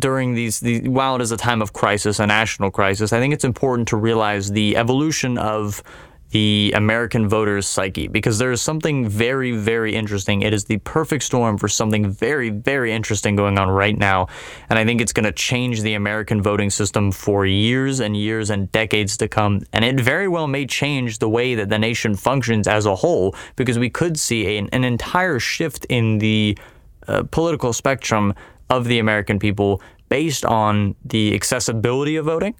during 0.00 0.34
these, 0.34 0.58
these 0.58 0.88
while 0.88 1.14
it 1.14 1.22
is 1.22 1.30
a 1.30 1.36
time 1.36 1.62
of 1.62 1.72
crisis, 1.72 2.18
a 2.18 2.26
national 2.26 2.72
crisis. 2.72 3.12
I 3.12 3.20
think 3.20 3.32
it's 3.32 3.44
important 3.44 3.86
to 3.90 3.96
realize 3.96 4.50
the 4.50 4.76
evolution 4.76 5.38
of 5.38 5.84
the 6.30 6.72
American 6.74 7.28
voter's 7.28 7.66
psyche 7.66 8.08
because 8.08 8.38
there 8.38 8.50
is 8.50 8.60
something 8.60 9.08
very, 9.08 9.52
very 9.52 9.94
interesting. 9.94 10.42
It 10.42 10.52
is 10.52 10.64
the 10.64 10.78
perfect 10.78 11.22
storm 11.22 11.56
for 11.56 11.68
something 11.68 12.10
very, 12.10 12.50
very 12.50 12.92
interesting 12.92 13.36
going 13.36 13.58
on 13.58 13.68
right 13.68 13.96
now. 13.96 14.26
And 14.68 14.78
I 14.78 14.84
think 14.84 15.00
it's 15.00 15.12
going 15.12 15.24
to 15.24 15.32
change 15.32 15.82
the 15.82 15.94
American 15.94 16.42
voting 16.42 16.70
system 16.70 17.12
for 17.12 17.46
years 17.46 18.00
and 18.00 18.16
years 18.16 18.50
and 18.50 18.70
decades 18.72 19.16
to 19.18 19.28
come. 19.28 19.62
And 19.72 19.84
it 19.84 20.00
very 20.00 20.28
well 20.28 20.48
may 20.48 20.66
change 20.66 21.18
the 21.18 21.28
way 21.28 21.54
that 21.54 21.68
the 21.68 21.78
nation 21.78 22.16
functions 22.16 22.66
as 22.66 22.86
a 22.86 22.96
whole 22.96 23.34
because 23.54 23.78
we 23.78 23.88
could 23.88 24.18
see 24.18 24.58
an, 24.58 24.68
an 24.72 24.84
entire 24.84 25.38
shift 25.38 25.84
in 25.88 26.18
the 26.18 26.58
uh, 27.06 27.22
political 27.30 27.72
spectrum 27.72 28.34
of 28.68 28.86
the 28.86 28.98
American 28.98 29.38
people 29.38 29.80
based 30.08 30.44
on 30.44 30.94
the 31.04 31.34
accessibility 31.34 32.16
of 32.16 32.24
voting 32.24 32.54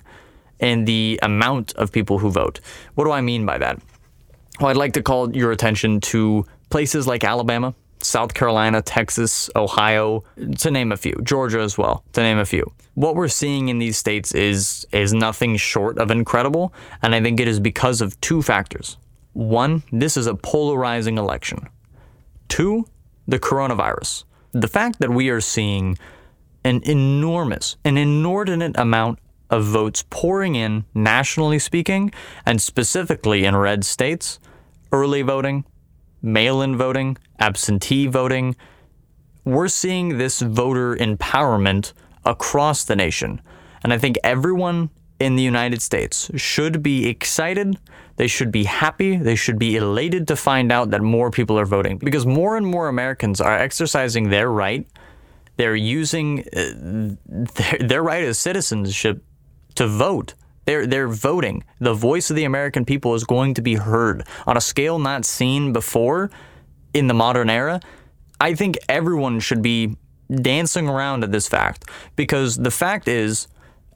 and 0.60 0.86
the 0.86 1.18
amount 1.22 1.72
of 1.74 1.92
people 1.92 2.18
who 2.18 2.30
vote. 2.30 2.60
What 2.94 3.04
do 3.04 3.12
I 3.12 3.20
mean 3.20 3.46
by 3.46 3.58
that? 3.58 3.80
Well, 4.60 4.70
I'd 4.70 4.76
like 4.76 4.94
to 4.94 5.02
call 5.02 5.36
your 5.36 5.52
attention 5.52 6.00
to 6.00 6.46
places 6.70 7.06
like 7.06 7.24
Alabama, 7.24 7.74
South 8.00 8.34
Carolina, 8.34 8.82
Texas, 8.82 9.50
Ohio, 9.56 10.24
to 10.58 10.70
name 10.70 10.92
a 10.92 10.96
few, 10.96 11.14
Georgia 11.22 11.60
as 11.60 11.76
well, 11.76 12.04
to 12.12 12.22
name 12.22 12.38
a 12.38 12.44
few. 12.44 12.70
What 12.94 13.16
we're 13.16 13.28
seeing 13.28 13.68
in 13.68 13.78
these 13.78 13.96
states 13.98 14.34
is 14.34 14.86
is 14.92 15.12
nothing 15.12 15.56
short 15.56 15.98
of 15.98 16.10
incredible, 16.10 16.72
and 17.02 17.14
I 17.14 17.22
think 17.22 17.40
it 17.40 17.48
is 17.48 17.60
because 17.60 18.00
of 18.00 18.18
two 18.20 18.42
factors. 18.42 18.96
One, 19.32 19.82
this 19.92 20.16
is 20.16 20.26
a 20.26 20.34
polarizing 20.34 21.18
election. 21.18 21.68
Two, 22.48 22.86
the 23.28 23.38
coronavirus. 23.38 24.24
The 24.52 24.68
fact 24.68 25.00
that 25.00 25.10
we 25.10 25.28
are 25.28 25.42
seeing 25.42 25.98
an 26.64 26.80
enormous, 26.84 27.76
an 27.84 27.98
inordinate 27.98 28.78
amount 28.78 29.18
of 29.50 29.64
votes 29.64 30.04
pouring 30.10 30.54
in, 30.54 30.84
nationally 30.94 31.58
speaking, 31.58 32.12
and 32.44 32.60
specifically 32.60 33.44
in 33.44 33.56
red 33.56 33.84
states, 33.84 34.38
early 34.92 35.22
voting, 35.22 35.64
mail 36.22 36.62
in 36.62 36.76
voting, 36.76 37.16
absentee 37.38 38.06
voting. 38.06 38.56
We're 39.44 39.68
seeing 39.68 40.18
this 40.18 40.40
voter 40.40 40.96
empowerment 40.96 41.92
across 42.24 42.84
the 42.84 42.96
nation. 42.96 43.40
And 43.82 43.92
I 43.92 43.98
think 43.98 44.16
everyone 44.24 44.90
in 45.18 45.36
the 45.36 45.42
United 45.42 45.80
States 45.80 46.30
should 46.36 46.82
be 46.82 47.06
excited. 47.06 47.78
They 48.16 48.26
should 48.26 48.50
be 48.50 48.64
happy. 48.64 49.16
They 49.16 49.36
should 49.36 49.58
be 49.58 49.76
elated 49.76 50.28
to 50.28 50.36
find 50.36 50.72
out 50.72 50.90
that 50.90 51.02
more 51.02 51.30
people 51.30 51.58
are 51.58 51.66
voting 51.66 51.98
because 51.98 52.26
more 52.26 52.56
and 52.56 52.66
more 52.66 52.88
Americans 52.88 53.40
are 53.40 53.56
exercising 53.56 54.30
their 54.30 54.50
right. 54.50 54.86
They're 55.56 55.76
using 55.76 56.40
uh, 56.54 57.16
their, 57.26 57.78
their 57.78 58.02
right 58.02 58.24
as 58.24 58.38
citizenship 58.38 59.22
to 59.76 59.86
vote. 59.86 60.34
They're, 60.64 60.86
they're 60.86 61.08
voting. 61.08 61.64
The 61.78 61.94
voice 61.94 62.28
of 62.28 62.36
the 62.36 62.44
American 62.44 62.84
people 62.84 63.14
is 63.14 63.24
going 63.24 63.54
to 63.54 63.62
be 63.62 63.74
heard 63.74 64.26
on 64.46 64.56
a 64.56 64.60
scale 64.60 64.98
not 64.98 65.24
seen 65.24 65.72
before 65.72 66.30
in 66.92 67.06
the 67.06 67.14
modern 67.14 67.48
era. 67.48 67.80
I 68.40 68.54
think 68.54 68.76
everyone 68.88 69.40
should 69.40 69.62
be 69.62 69.96
dancing 70.30 70.88
around 70.88 71.24
at 71.24 71.32
this 71.32 71.48
fact 71.48 71.84
because 72.16 72.56
the 72.56 72.70
fact 72.70 73.08
is, 73.08 73.46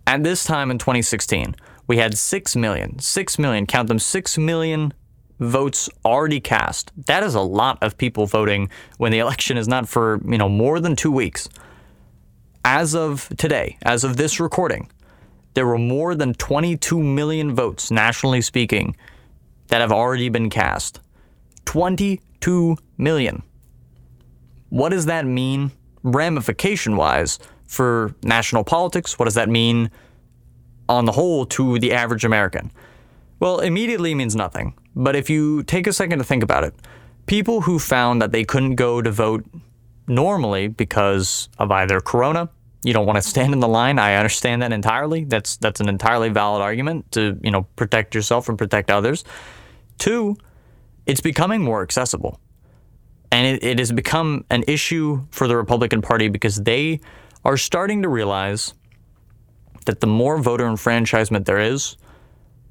at 0.07 0.23
this 0.23 0.45
time 0.45 0.71
in 0.71 0.79
2016, 0.79 1.55
we 1.87 1.97
had 1.97 2.17
6 2.17 2.57
million, 2.57 2.99
6 2.99 3.39
million, 3.39 3.67
count 3.67 3.89
them, 3.89 3.99
6 3.99 4.39
million 4.39 4.95
votes 5.41 5.89
already 6.05 6.41
cast. 6.41 6.93
That 7.07 7.23
is 7.23 7.35
a 7.35 7.41
lot 7.41 7.83
of 7.83 7.99
people 7.99 8.27
voting 8.27 8.71
when 8.99 9.13
the 9.13 9.19
election 9.25 9.57
is 9.57 9.67
not 9.67 9.89
for, 9.89 10.21
you 10.27 10.39
know, 10.39 10.49
more 10.49 10.79
than 10.81 10.95
2 10.95 11.11
weeks. 11.11 11.49
As 12.65 12.95
of 12.95 13.29
today, 13.39 13.79
as 13.83 14.05
of 14.05 14.17
this 14.17 14.39
recording, 14.39 14.91
there 15.55 15.67
were 15.67 15.79
more 15.79 16.15
than 16.15 16.35
22 16.35 17.03
million 17.03 17.55
votes, 17.55 17.91
nationally 17.91 18.41
speaking, 18.41 18.97
that 19.69 19.81
have 19.81 19.93
already 19.93 20.29
been 20.29 20.51
cast. 20.51 21.01
22 21.65 22.77
million. 22.99 23.43
What 24.69 24.91
does 24.91 25.07
that 25.07 25.27
mean 25.27 25.73
ramification 26.03 26.97
wise 26.97 27.39
for 27.67 28.15
national 28.23 28.65
politics? 28.65 29.19
What 29.19 29.25
does 29.27 29.35
that 29.35 29.49
mean 29.49 29.91
on 30.89 31.05
the 31.05 31.13
whole 31.13 31.47
to 31.47 31.79
the 31.79 31.93
average 31.93 32.25
American? 32.25 32.71
Well, 33.41 33.61
immediately 33.61 34.15
means 34.15 34.37
nothing. 34.37 34.75
But 34.95 35.17
if 35.17 35.31
you 35.31 35.63
take 35.63 35.87
a 35.87 35.93
second 35.93 36.19
to 36.19 36.25
think 36.25 36.43
about 36.43 36.65
it, 36.65 36.75
people 37.27 37.63
who 37.63 37.79
found 37.79 38.21
that 38.23 38.33
they 38.33 38.45
couldn't 38.45 38.75
go 38.75 39.01
to 39.01 39.11
vote 39.11 39.45
normally 40.07 40.69
because 40.69 41.49
of 41.59 41.71
either 41.71 42.01
corona 42.01 42.51
you 42.83 42.93
don't 42.93 43.07
want 43.07 43.17
to 43.17 43.23
stand 43.23 43.53
in 43.53 43.61
the 43.61 43.69
line. 43.69 43.99
I 43.99 44.15
understand 44.15 44.63
that 44.63 44.73
entirely. 44.73 45.25
That's 45.25 45.57
that's 45.57 45.81
an 45.81 45.89
entirely 45.89 46.31
valid 46.31 46.63
argument 46.63 47.13
to 47.13 47.39
you 47.43 47.51
know 47.51 47.63
protect 47.77 48.15
yourself 48.15 48.49
and 48.49 48.57
protect 48.57 48.91
others. 48.91 49.25
Two, 49.99 50.37
it's 51.07 51.21
becoming 51.21 51.61
more 51.61 51.83
accessible, 51.83 52.41
and 53.31 53.47
it, 53.47 53.65
it 53.65 53.79
has 53.79 53.93
become 53.93 54.45
an 54.51 54.65
issue 54.67 55.27
for 55.31 55.47
the 55.47 55.57
Republican 55.57 56.01
Party 56.01 56.29
because 56.29 56.57
they 56.57 57.01
are 57.45 57.57
starting 57.57 58.03
to 58.03 58.09
realize 58.09 58.75
that 59.87 60.01
the 60.01 60.07
more 60.07 60.39
voter 60.39 60.67
enfranchisement 60.67 61.47
there 61.47 61.59
is, 61.59 61.97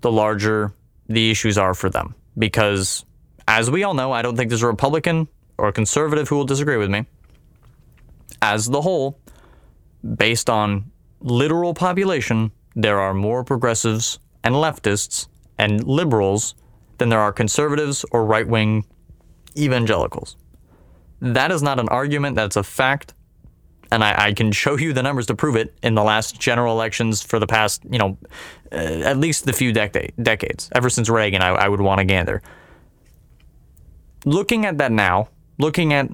the 0.01 0.11
larger 0.11 0.73
the 1.07 1.31
issues 1.31 1.57
are 1.57 1.73
for 1.73 1.89
them. 1.89 2.15
Because 2.37 3.03
as 3.47 3.69
we 3.69 3.83
all 3.83 3.93
know, 3.93 4.11
I 4.11 4.21
don't 4.21 4.37
think 4.37 4.49
there's 4.49 4.63
a 4.63 4.67
Republican 4.67 5.27
or 5.57 5.67
a 5.67 5.73
conservative 5.73 6.29
who 6.29 6.37
will 6.37 6.45
disagree 6.45 6.77
with 6.77 6.89
me. 6.89 7.05
As 8.41 8.67
the 8.67 8.81
whole, 8.81 9.19
based 10.15 10.49
on 10.49 10.91
literal 11.21 11.73
population, 11.73 12.51
there 12.75 12.99
are 12.99 13.13
more 13.13 13.43
progressives 13.43 14.19
and 14.43 14.55
leftists 14.55 15.27
and 15.57 15.85
liberals 15.85 16.55
than 16.97 17.09
there 17.09 17.19
are 17.19 17.33
conservatives 17.33 18.05
or 18.11 18.25
right 18.25 18.47
wing 18.47 18.85
evangelicals. 19.57 20.35
That 21.21 21.51
is 21.51 21.61
not 21.61 21.79
an 21.79 21.89
argument, 21.89 22.35
that's 22.35 22.55
a 22.55 22.63
fact. 22.63 23.13
and 23.91 24.03
I, 24.03 24.27
I, 24.27 24.33
can 24.33 24.51
show 24.51 24.77
you 24.77 24.93
the 24.93 25.01
numbers 25.01 25.25
to 25.27 25.35
prove 25.35 25.55
it 25.55 25.75
in 25.81 25.95
the 25.95 26.03
last 26.03 26.39
general 26.39 26.73
elections 26.73 27.23
for 27.23 27.39
the 27.39 27.47
past, 27.47 27.81
you 27.89 27.97
know, 27.97 28.17
uh, 28.71 28.75
at 28.75 29.17
least 29.17 29.45
the 29.45 29.53
few 29.53 29.73
decade, 29.73 30.13
decades, 30.21 30.69
ever 30.75 30.89
since 30.89 31.09
Reagan, 31.09 31.41
I, 31.41 31.49
I 31.49 31.67
would 31.67 31.81
want 31.81 31.99
to 31.99 32.05
gander. 32.05 32.41
Looking 34.25 34.65
at 34.65 34.77
that 34.77 34.91
now, 34.91 35.29
looking 35.57 35.91
at 35.93 36.07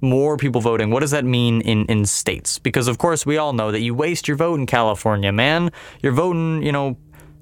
more 0.00 0.36
people 0.36 0.60
voting, 0.60 0.90
what 0.90 1.00
does 1.00 1.10
that 1.10 1.24
mean 1.24 1.60
in, 1.62 1.84
in 1.86 2.06
states? 2.06 2.58
Because, 2.58 2.88
of 2.88 2.98
course, 2.98 3.26
we 3.26 3.36
all 3.36 3.52
know 3.52 3.72
that 3.72 3.80
you 3.80 3.94
waste 3.94 4.28
your 4.28 4.36
vote 4.36 4.58
in 4.60 4.66
California, 4.66 5.32
man. 5.32 5.70
You're 6.02 6.12
voting, 6.12 6.62
you 6.62 6.72
know, 6.72 6.96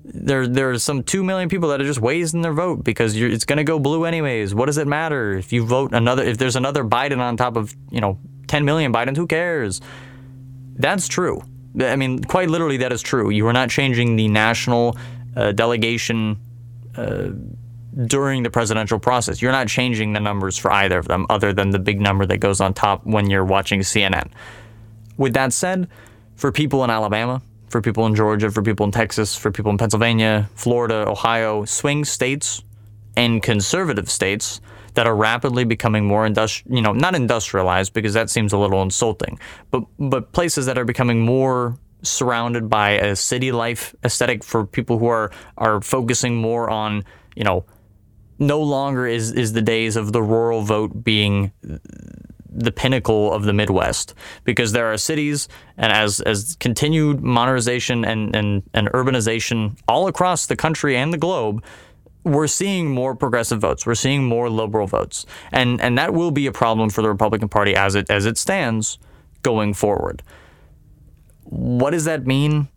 there 0.09 0.47
there's 0.47 0.85
some 0.85 1.03
two 1.03 1.25
million 1.25 1.49
people 1.49 1.69
that 1.71 1.81
are 1.81 1.85
just 1.85 2.01
wasting 2.01 2.43
their 2.43 2.53
vote 2.53 2.85
because 2.85 3.17
it's 3.17 3.45
going 3.45 3.57
to 3.57 3.65
go 3.65 3.79
blue 3.79 4.05
anyways. 4.05 4.55
What 4.55 4.67
does 4.67 4.79
it 4.79 4.87
matter 4.87 5.33
if 5.33 5.53
you 5.53 5.67
vote 5.67 5.93
another? 5.93 6.23
If 6.23 6.39
there's 6.39 6.55
another 6.55 6.85
Biden 6.85 7.19
on 7.19 7.37
top 7.37 7.57
of 7.57 7.75
you 7.91 8.01
know 8.01 8.19
10 8.47 8.65
million 8.65 8.93
Bidens, 8.93 9.17
who 9.17 9.27
cares? 9.27 9.81
That's 10.77 11.09
true. 11.09 11.43
I 11.81 11.97
mean, 11.97 12.23
quite 12.23 12.49
literally, 12.49 12.79
that 12.79 12.93
is 12.93 13.03
true. 13.03 13.31
You 13.31 13.47
are 13.49 13.53
not 13.53 13.69
changing 13.69 14.17
the 14.17 14.29
national 14.29 14.97
uh, 15.37 15.53
delegation 15.53 16.39
uh, 16.97 17.31
during 18.05 18.43
the 18.43 18.51
presidential 18.51 18.99
process. 18.99 19.41
You're 19.41 19.53
not 19.53 19.69
changing 19.69 20.13
the 20.13 20.21
numbers 20.21 20.59
for 20.59 20.71
either 20.71 20.99
of 20.99 21.09
them, 21.09 21.27
other 21.31 21.53
than 21.53 21.71
the 21.71 21.79
big 21.79 22.01
number 22.01 22.27
that 22.27 22.39
goes 22.39 22.61
on 22.61 22.75
top 22.75 23.07
when 23.07 23.31
you're 23.31 23.45
watching 23.45 23.81
CNN. 23.81 24.31
With 25.17 25.33
that 25.35 25.53
said, 25.53 25.89
for 26.35 26.53
people 26.53 26.85
in 26.85 26.91
Alabama, 26.91 27.41
for 27.69 27.81
people 27.81 28.07
in 28.07 28.15
Georgia, 28.15 28.51
for 28.51 28.63
people 28.63 28.85
in 28.85 28.93
Texas, 28.93 29.35
for 29.35 29.51
people 29.51 29.71
in 29.71 29.79
Pennsylvania, 29.79 30.49
Florida, 30.55 31.09
Ohio, 31.09 31.65
swing 31.65 32.05
states, 32.05 32.63
and 33.17 33.43
conservative 33.43 34.11
states 34.11 34.61
that 34.95 35.07
are 35.07 35.17
rapidly 35.17 35.65
becoming 35.65 36.05
more 36.05 36.27
industrial, 36.27 36.77
you 36.77 36.83
know, 36.83 36.93
not 36.93 37.15
industrialized 37.15 37.93
because 37.93 38.15
that 38.15 38.29
seems 38.31 38.53
a 38.53 38.59
little 38.59 38.83
insulting, 38.83 39.39
but 39.71 39.85
but 39.99 40.33
places 40.33 40.67
that 40.67 40.77
are 40.77 40.85
becoming 40.85 41.21
more 41.21 41.79
surrounded 42.03 42.69
by 42.69 42.91
a 42.91 43.17
city 43.17 43.53
life 43.53 43.95
aesthetic 44.05 44.45
for 44.45 44.67
people 44.67 44.99
who 44.99 45.07
are 45.07 45.31
are 45.59 45.81
focusing 45.81 46.37
more 46.37 46.69
on, 46.71 47.05
you 47.35 47.45
know, 47.45 47.65
no 48.39 48.61
longer 48.61 49.07
is 49.07 49.33
is 49.33 49.53
the 49.53 49.63
days 49.63 49.97
of 49.97 50.13
the 50.13 50.23
rural 50.23 50.63
vote 50.63 51.05
being 51.05 51.53
the 52.57 52.73
pinnacle 52.73 53.33
of 53.33 53.45
the 53.45 53.53
Midwest 53.53 54.15
because 54.45 54.73
there 54.73 54.91
are 54.91 54.97
cities 54.97 55.49
and 55.77 55.93
as 55.93 56.21
as 56.21 56.57
continued 56.59 57.23
modernization 57.23 58.05
and, 58.05 58.35
and, 58.35 58.63
and 58.73 58.89
urbanization 58.89 59.79
all 59.87 60.09
across 60.09 60.47
the 60.47 60.57
country 60.57 60.97
and 60.97 61.13
the 61.13 61.19
globe, 61.19 61.63
we're 62.25 62.47
seeing 62.47 62.91
more 62.91 63.15
progressive 63.15 63.61
votes. 63.61 63.87
We're 63.87 63.95
seeing 63.95 64.25
more 64.25 64.49
liberal 64.49 64.87
votes. 64.87 65.27
And 65.53 65.81
and 65.81 65.99
that 65.99 66.15
will 66.15 66.31
be 66.31 66.47
a 66.47 66.53
problem 66.53 66.89
for 66.91 67.03
the 67.03 67.09
Republican 67.09 67.49
Party 67.49 67.77
as 67.77 67.95
it 67.95 68.11
as 68.11 68.25
it 68.25 68.39
stands 68.39 68.99
going 69.43 69.75
forward. 69.75 70.23
What 71.45 71.91
does 71.91 72.07
that 72.07 72.27
mean? 72.27 72.69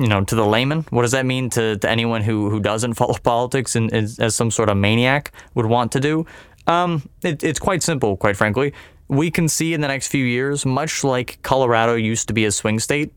You 0.00 0.08
know, 0.08 0.24
to 0.24 0.34
the 0.34 0.46
layman, 0.46 0.86
what 0.88 1.02
does 1.02 1.12
that 1.12 1.26
mean 1.26 1.50
to, 1.50 1.76
to 1.76 1.90
anyone 1.90 2.22
who, 2.22 2.48
who 2.48 2.58
doesn't 2.58 2.94
follow 2.94 3.14
politics 3.22 3.76
and 3.76 3.92
is, 3.92 4.18
as 4.18 4.34
some 4.34 4.50
sort 4.50 4.70
of 4.70 4.78
maniac 4.78 5.30
would 5.54 5.66
want 5.66 5.92
to 5.92 6.00
do? 6.00 6.24
Um, 6.66 7.08
it, 7.22 7.44
it's 7.44 7.58
quite 7.58 7.82
simple, 7.82 8.16
quite 8.16 8.36
frankly. 8.36 8.72
We 9.08 9.30
can 9.30 9.46
see 9.46 9.74
in 9.74 9.82
the 9.82 9.88
next 9.88 10.08
few 10.08 10.24
years, 10.24 10.64
much 10.64 11.04
like 11.04 11.38
Colorado 11.42 11.96
used 11.96 12.28
to 12.28 12.34
be 12.34 12.46
a 12.46 12.52
swing 12.52 12.78
state, 12.78 13.12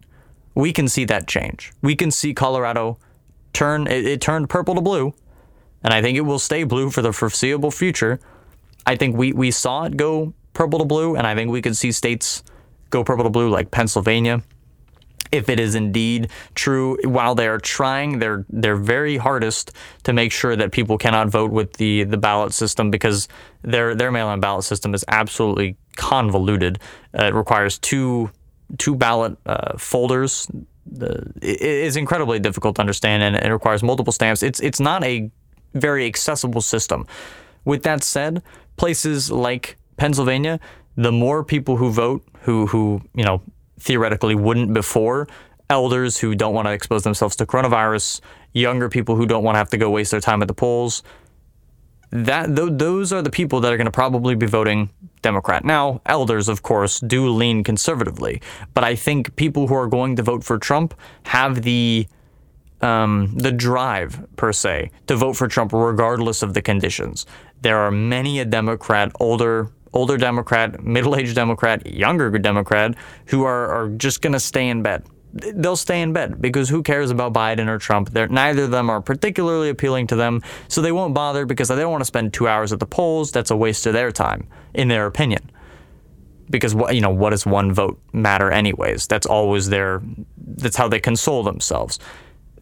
we 0.56 0.74
can 0.74 0.90
see 0.90 1.06
that 1.06 1.26
change. 1.26 1.72
We 1.82 1.96
can 1.96 2.12
see 2.12 2.34
Colorado 2.34 2.98
turn, 3.54 3.88
it, 3.88 4.06
it 4.06 4.20
turned 4.22 4.50
purple 4.50 4.76
to 4.76 4.82
blue, 4.82 5.14
and 5.84 5.94
I 5.94 6.02
think 6.02 6.18
it 6.18 6.22
will 6.22 6.40
stay 6.40 6.64
blue 6.64 6.90
for 6.90 7.02
the 7.02 7.14
foreseeable 7.14 7.72
future. 7.72 8.20
I 8.86 8.98
think 8.98 9.16
we, 9.16 9.32
we 9.32 9.52
saw 9.52 9.86
it 9.86 9.96
go 9.96 10.34
purple 10.54 10.80
to 10.80 10.86
blue, 10.86 11.16
and 11.16 11.26
I 11.26 11.34
think 11.34 11.50
we 11.50 11.62
could 11.62 11.78
see 11.78 11.94
states 11.94 12.44
go 12.90 13.06
purple 13.06 13.24
to 13.24 13.30
blue 13.30 13.50
like 13.50 13.72
Pennsylvania 13.72 14.44
if 15.34 15.50
it 15.50 15.60
is 15.60 15.76
indeed 15.76 16.30
true. 16.54 16.98
While 17.04 17.36
they're 17.36 17.58
trying 17.58 18.20
their 18.20 18.46
their 18.50 18.76
very 18.76 19.18
hardest 19.18 19.72
to 20.04 20.14
make 20.14 20.32
sure 20.32 20.56
that 20.56 20.72
people 20.72 20.98
cannot 20.98 21.28
vote 21.30 21.52
with 21.52 21.74
the 21.74 22.04
the 22.04 22.18
ballot 22.18 22.54
system 22.54 22.92
because 22.92 23.28
their 23.64 23.96
their 23.96 24.12
mail-in 24.12 24.40
ballot 24.40 24.64
system 24.64 24.94
is 24.94 25.04
absolutely 25.08 25.76
convoluted. 25.98 26.80
Uh, 27.18 27.26
it 27.26 27.34
requires 27.34 27.80
two 27.80 28.30
two 28.78 28.96
ballot 28.96 29.38
uh, 29.46 29.78
folders. 29.78 30.48
it 31.42 31.62
is 31.62 31.96
incredibly 31.96 32.40
difficult 32.40 32.76
to 32.76 32.82
understand 32.82 33.24
and 33.24 33.36
it 33.36 33.52
requires 33.52 33.82
multiple 33.84 34.14
stamps. 34.14 34.44
It's 34.44 34.60
it's 34.60 34.80
not 34.80 35.04
a 35.04 35.32
very 35.74 36.06
accessible 36.06 36.62
system. 36.62 37.08
With 37.66 37.84
that 37.84 38.04
said, 38.04 38.44
places 38.78 39.32
like 39.32 39.78
Pennsylvania, 39.98 40.60
the 40.96 41.12
more 41.12 41.44
people 41.44 41.78
who 41.78 41.90
vote, 41.90 42.24
who 42.42 42.68
who 42.68 43.02
you 43.16 43.24
know 43.24 43.42
theoretically 43.84 44.36
wouldn't 44.36 44.74
before. 44.74 45.28
Elders 45.70 46.18
who 46.18 46.36
don't 46.36 46.54
want 46.54 46.68
to 46.68 46.72
expose 46.72 47.04
themselves 47.04 47.36
to 47.38 47.46
coronavirus, 47.46 48.22
younger 48.54 48.90
people 48.90 49.16
who 49.16 49.26
don't 49.26 49.44
want 49.44 49.56
to 49.56 49.60
have 49.60 49.70
to 49.70 49.78
go 49.78 49.90
waste 49.90 50.12
their 50.12 50.22
time 50.22 50.42
at 50.42 50.48
the 50.48 50.54
polls. 50.54 51.04
That 52.12 52.56
th- 52.56 52.74
those 52.74 53.12
are 53.12 53.22
the 53.22 53.32
people 53.32 53.60
that 53.62 53.74
are 53.74 53.78
going 53.78 53.86
to 53.86 53.92
probably 53.92 54.36
be 54.36 54.46
voting 54.46 54.90
Democrat. 55.22 55.66
Now, 55.66 56.02
elders, 56.06 56.48
of 56.48 56.62
course, 56.62 57.00
do 57.00 57.28
lean 57.30 57.64
conservatively, 57.64 58.42
but 58.74 58.84
I 58.84 58.96
think 58.96 59.36
people 59.36 59.68
who 59.68 59.76
are 59.76 59.88
going 59.88 60.16
to 60.18 60.24
vote 60.24 60.44
for 60.44 60.58
Trump 60.60 60.94
have 61.24 61.64
the 61.64 62.08
um, 62.82 63.32
the 63.34 63.52
drive 63.52 64.28
per 64.36 64.52
se 64.52 64.92
to 65.08 65.16
vote 65.16 65.34
for 65.38 65.48
Trump 65.48 65.72
regardless 65.72 66.44
of 66.44 66.54
the 66.54 66.62
conditions. 66.62 67.26
There 67.62 67.80
are 67.80 67.92
many 67.92 68.40
a 68.40 68.46
Democrat, 68.46 69.12
older 69.22 69.70
older 69.94 70.18
Democrat, 70.18 70.84
middle 70.84 71.16
aged 71.16 71.36
Democrat, 71.36 71.86
younger 71.86 72.30
Democrat 72.38 72.96
who 73.28 73.44
are, 73.44 73.70
are 73.70 73.90
just 73.90 74.22
going 74.22 74.34
to 74.34 74.40
stay 74.40 74.68
in 74.70 74.82
bed. 74.82 75.06
They'll 75.34 75.76
stay 75.76 76.02
in 76.02 76.14
bed 76.14 76.40
because 76.42 76.70
who 76.70 76.84
cares 76.84 77.10
about 77.10 77.34
Biden 77.34 77.68
or 77.68 77.80
Trump? 77.80 78.12
They're, 78.12 78.28
neither 78.28 78.64
of 78.64 78.72
them 78.72 78.90
are 78.90 79.02
particularly 79.02 79.70
appealing 79.70 80.08
to 80.08 80.16
them, 80.16 80.42
so 80.68 80.82
they 80.82 80.92
won't 80.92 81.16
bother 81.16 81.46
because 81.46 81.70
they 81.70 81.76
don't 81.76 81.92
want 81.92 82.02
to 82.02 82.06
spend 82.06 82.34
two 82.34 82.48
hours 82.48 82.72
at 82.72 82.80
the 82.80 82.86
polls. 82.86 83.32
That's 83.32 83.50
a 83.50 83.58
waste 83.58 83.88
of 83.88 83.94
their 83.94 84.12
time, 84.12 84.48
in 84.76 84.90
their 84.90 85.08
opinion. 85.08 85.50
Because 86.52 86.76
what 86.76 86.94
you 86.94 87.02
know, 87.02 87.10
what 87.10 87.32
does 87.32 87.48
one 87.48 87.72
vote 87.72 88.00
matter 88.12 88.52
anyways? 88.52 89.08
That's 89.08 89.26
always 89.26 89.70
their. 89.70 90.04
That's 90.38 90.76
how 90.76 90.88
they 90.88 91.00
console 91.00 91.42
themselves 91.42 91.98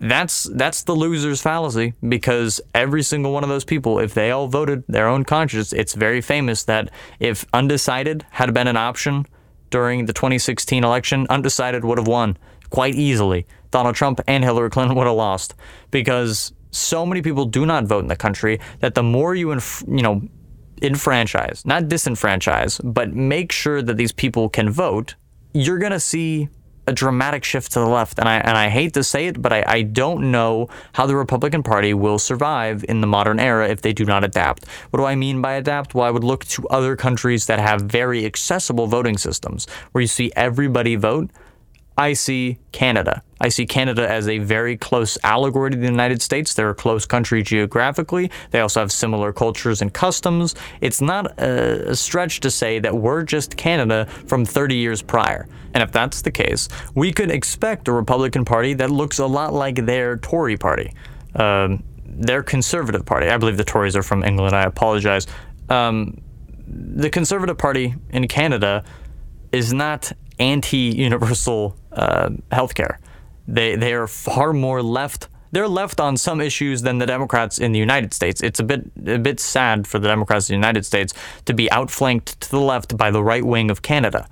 that's 0.01 0.45
that's 0.55 0.83
the 0.83 0.95
loser's 0.95 1.41
fallacy 1.41 1.93
because 2.07 2.59
every 2.73 3.03
single 3.03 3.31
one 3.31 3.43
of 3.43 3.49
those 3.49 3.63
people, 3.63 3.99
if 3.99 4.15
they 4.15 4.31
all 4.31 4.47
voted 4.47 4.83
their 4.87 5.07
own 5.07 5.23
conscience, 5.23 5.71
it's 5.73 5.93
very 5.93 6.21
famous 6.21 6.63
that 6.63 6.89
if 7.19 7.45
undecided 7.53 8.25
had 8.31 8.53
been 8.53 8.67
an 8.67 8.77
option 8.77 9.27
during 9.69 10.05
the 10.05 10.13
2016 10.13 10.83
election, 10.83 11.27
undecided 11.29 11.85
would 11.85 11.99
have 11.99 12.07
won 12.07 12.35
quite 12.71 12.95
easily. 12.95 13.45
Donald 13.69 13.95
Trump 13.95 14.19
and 14.27 14.43
Hillary 14.43 14.71
Clinton 14.71 14.97
would 14.97 15.05
have 15.05 15.15
lost 15.15 15.53
because 15.91 16.51
so 16.71 17.05
many 17.05 17.21
people 17.21 17.45
do 17.45 17.65
not 17.65 17.85
vote 17.85 17.99
in 17.99 18.07
the 18.07 18.15
country 18.15 18.59
that 18.79 18.95
the 18.95 19.03
more 19.03 19.35
you 19.35 19.51
inf- 19.51 19.83
you 19.87 20.01
know 20.01 20.21
enfranchise, 20.81 21.63
not 21.63 21.83
disenfranchise, 21.83 22.81
but 22.83 23.13
make 23.13 23.51
sure 23.51 23.83
that 23.83 23.97
these 23.97 24.11
people 24.11 24.49
can 24.49 24.67
vote, 24.67 25.13
you're 25.53 25.77
going 25.77 25.91
to 25.91 25.99
see 25.99 26.49
a 26.91 26.93
dramatic 26.93 27.43
shift 27.43 27.71
to 27.71 27.79
the 27.79 27.87
left. 27.87 28.19
And 28.19 28.27
I, 28.27 28.37
and 28.37 28.57
I 28.57 28.69
hate 28.69 28.93
to 28.93 29.03
say 29.03 29.27
it, 29.27 29.41
but 29.41 29.51
I, 29.53 29.63
I 29.65 29.81
don't 29.81 30.29
know 30.29 30.67
how 30.93 31.05
the 31.05 31.15
Republican 31.15 31.63
Party 31.63 31.93
will 31.93 32.19
survive 32.19 32.83
in 32.87 33.01
the 33.01 33.07
modern 33.07 33.39
era 33.39 33.67
if 33.69 33.81
they 33.81 33.93
do 33.93 34.05
not 34.05 34.23
adapt. 34.23 34.67
What 34.89 34.99
do 34.99 35.05
I 35.05 35.15
mean 35.15 35.41
by 35.41 35.53
adapt? 35.53 35.95
Well, 35.95 36.05
I 36.05 36.11
would 36.11 36.23
look 36.23 36.45
to 36.45 36.67
other 36.67 36.95
countries 36.95 37.45
that 37.47 37.59
have 37.59 37.81
very 37.81 38.25
accessible 38.25 38.87
voting 38.87 39.17
systems 39.17 39.67
where 39.91 40.01
you 40.01 40.07
see 40.07 40.31
everybody 40.35 40.95
vote 40.95 41.31
I 42.01 42.13
see 42.13 42.57
Canada. 42.71 43.21
I 43.39 43.49
see 43.49 43.67
Canada 43.67 44.09
as 44.09 44.27
a 44.27 44.39
very 44.39 44.75
close 44.75 45.19
allegory 45.23 45.69
to 45.69 45.77
the 45.77 45.85
United 45.85 46.19
States. 46.23 46.55
They're 46.55 46.71
a 46.71 46.75
close 46.75 47.05
country 47.05 47.43
geographically. 47.43 48.31
They 48.49 48.59
also 48.59 48.79
have 48.79 48.91
similar 48.91 49.31
cultures 49.31 49.83
and 49.83 49.93
customs. 49.93 50.55
It's 50.81 50.99
not 50.99 51.39
a 51.39 51.95
stretch 51.95 52.39
to 52.39 52.49
say 52.49 52.79
that 52.79 52.95
we're 52.95 53.21
just 53.21 53.55
Canada 53.55 54.07
from 54.25 54.45
30 54.45 54.77
years 54.77 55.03
prior. 55.03 55.47
And 55.75 55.83
if 55.83 55.91
that's 55.91 56.23
the 56.23 56.31
case, 56.31 56.69
we 56.95 57.13
could 57.13 57.29
expect 57.29 57.87
a 57.87 57.91
Republican 57.91 58.45
Party 58.45 58.73
that 58.73 58.89
looks 58.89 59.19
a 59.19 59.27
lot 59.27 59.53
like 59.53 59.85
their 59.85 60.17
Tory 60.17 60.57
party, 60.57 60.95
um, 61.35 61.83
their 62.03 62.41
Conservative 62.41 63.05
Party. 63.05 63.29
I 63.29 63.37
believe 63.37 63.57
the 63.57 63.63
Tories 63.63 63.95
are 63.95 64.03
from 64.03 64.23
England. 64.23 64.55
I 64.55 64.63
apologize. 64.63 65.27
Um, 65.69 66.19
the 66.67 67.11
Conservative 67.11 67.59
Party 67.59 67.93
in 68.09 68.27
Canada 68.27 68.83
is 69.51 69.71
not 69.71 70.11
anti-universal 70.41 71.77
uh, 71.91 72.29
healthcare. 72.51 72.97
They 73.47 73.75
they 73.75 73.93
are 73.93 74.07
far 74.07 74.53
more 74.53 74.81
left. 74.81 75.27
They're 75.53 75.67
left 75.67 75.99
on 75.99 76.15
some 76.17 76.39
issues 76.39 76.81
than 76.81 76.97
the 76.99 77.05
Democrats 77.05 77.57
in 77.59 77.73
the 77.73 77.79
United 77.79 78.13
States. 78.13 78.41
It's 78.41 78.59
a 78.59 78.63
bit 78.63 78.81
a 79.05 79.17
bit 79.17 79.39
sad 79.39 79.87
for 79.87 79.99
the 79.99 80.07
Democrats 80.07 80.49
in 80.49 80.53
the 80.53 80.57
United 80.57 80.85
States 80.85 81.13
to 81.45 81.53
be 81.53 81.69
outflanked 81.71 82.39
to 82.41 82.49
the 82.49 82.59
left 82.59 82.97
by 82.97 83.11
the 83.11 83.23
right 83.23 83.45
wing 83.45 83.69
of 83.69 83.81
Canada. 83.81 84.27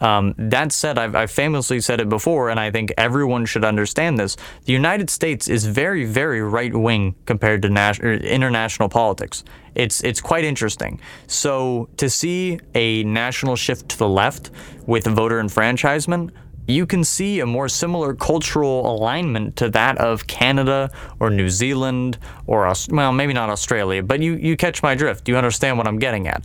Um, 0.00 0.34
that 0.38 0.72
said, 0.72 0.98
I've, 0.98 1.14
I've 1.14 1.30
famously 1.30 1.80
said 1.80 2.00
it 2.00 2.08
before, 2.08 2.50
and 2.50 2.60
I 2.60 2.70
think 2.70 2.92
everyone 2.96 3.46
should 3.46 3.64
understand 3.64 4.18
this. 4.18 4.36
The 4.64 4.72
United 4.72 5.10
States 5.10 5.48
is 5.48 5.66
very, 5.66 6.04
very 6.04 6.40
right 6.40 6.74
wing 6.74 7.14
compared 7.26 7.62
to 7.62 7.68
nas- 7.68 7.98
international 7.98 8.88
politics. 8.88 9.44
It's 9.74 10.02
it's 10.02 10.20
quite 10.20 10.44
interesting. 10.44 11.00
So 11.26 11.88
to 11.96 12.10
see 12.10 12.58
a 12.74 13.04
national 13.04 13.56
shift 13.56 13.88
to 13.90 13.98
the 13.98 14.08
left 14.08 14.50
with 14.86 15.06
voter 15.06 15.40
enfranchisement 15.40 16.32
you 16.68 16.84
can 16.84 17.02
see 17.02 17.40
a 17.40 17.46
more 17.46 17.66
similar 17.66 18.14
cultural 18.14 18.94
alignment 18.94 19.56
to 19.56 19.70
that 19.70 19.96
of 19.96 20.26
Canada 20.26 20.90
or 21.18 21.30
New 21.30 21.48
Zealand 21.48 22.18
or, 22.46 22.70
well, 22.90 23.10
maybe 23.10 23.32
not 23.32 23.48
Australia, 23.48 24.02
but 24.02 24.20
you, 24.20 24.34
you 24.34 24.54
catch 24.54 24.82
my 24.82 24.94
drift. 24.94 25.28
You 25.28 25.38
understand 25.38 25.78
what 25.78 25.88
I'm 25.88 25.98
getting 25.98 26.28
at. 26.28 26.44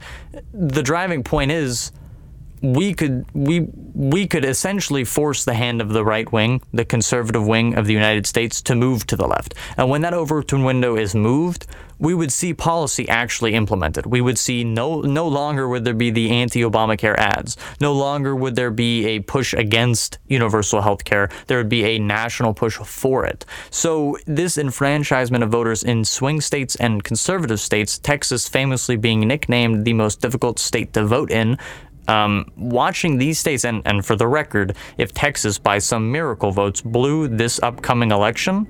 The 0.54 0.82
driving 0.82 1.24
point 1.24 1.52
is 1.52 1.92
we 2.64 2.94
could 2.94 3.26
we 3.34 3.68
we 3.94 4.26
could 4.26 4.46
essentially 4.46 5.04
force 5.04 5.44
the 5.44 5.54
hand 5.54 5.82
of 5.82 5.90
the 5.90 6.04
right 6.04 6.32
wing, 6.32 6.62
the 6.72 6.86
conservative 6.86 7.46
wing 7.46 7.76
of 7.76 7.86
the 7.86 7.94
United 7.94 8.26
States, 8.26 8.62
to 8.64 8.74
move 8.74 9.06
to 9.08 9.18
the 9.18 9.28
left. 9.28 9.54
And 9.78 9.90
when 9.90 10.02
that 10.02 10.14
Overton 10.14 10.64
window 10.64 10.96
is 10.96 11.14
moved, 11.14 11.68
we 12.00 12.14
would 12.14 12.32
see 12.32 12.54
policy 12.54 13.08
actually 13.10 13.54
implemented. 13.54 14.06
We 14.06 14.22
would 14.22 14.40
see 14.40 14.64
no 14.64 15.02
no 15.02 15.28
longer 15.28 15.68
would 15.68 15.84
there 15.84 15.94
be 15.94 16.10
the 16.10 16.32
anti-Obamacare 16.32 17.18
ads. 17.18 17.58
No 17.82 17.92
longer 17.92 18.34
would 18.34 18.56
there 18.56 18.72
be 18.72 19.08
a 19.08 19.20
push 19.20 19.54
against 19.54 20.20
universal 20.28 20.82
health 20.82 21.04
care. 21.04 21.30
There 21.48 21.58
would 21.58 21.70
be 21.70 21.84
a 21.84 22.00
national 22.00 22.54
push 22.54 22.78
for 22.78 23.26
it. 23.26 23.46
So 23.72 24.18
this 24.26 24.58
enfranchisement 24.58 25.44
of 25.44 25.50
voters 25.50 25.84
in 25.84 26.06
swing 26.06 26.40
states 26.40 26.78
and 26.78 27.04
conservative 27.04 27.60
states, 27.60 28.00
Texas 28.00 28.48
famously 28.48 28.96
being 28.96 29.20
nicknamed 29.28 29.84
the 29.84 29.94
most 29.94 30.22
difficult 30.22 30.60
state 30.60 30.94
to 30.94 31.06
vote 31.06 31.30
in, 31.30 31.58
um, 32.08 32.52
watching 32.58 33.18
these 33.18 33.40
states, 33.40 33.66
and, 33.66 33.82
and 33.86 34.06
for 34.06 34.16
the 34.16 34.28
record, 34.28 34.76
if 34.98 35.14
Texas 35.14 35.58
by 35.58 35.80
some 35.80 36.12
miracle 36.12 36.52
votes 36.52 36.82
blue 36.82 37.28
this 37.28 37.62
upcoming 37.62 38.12
election, 38.12 38.68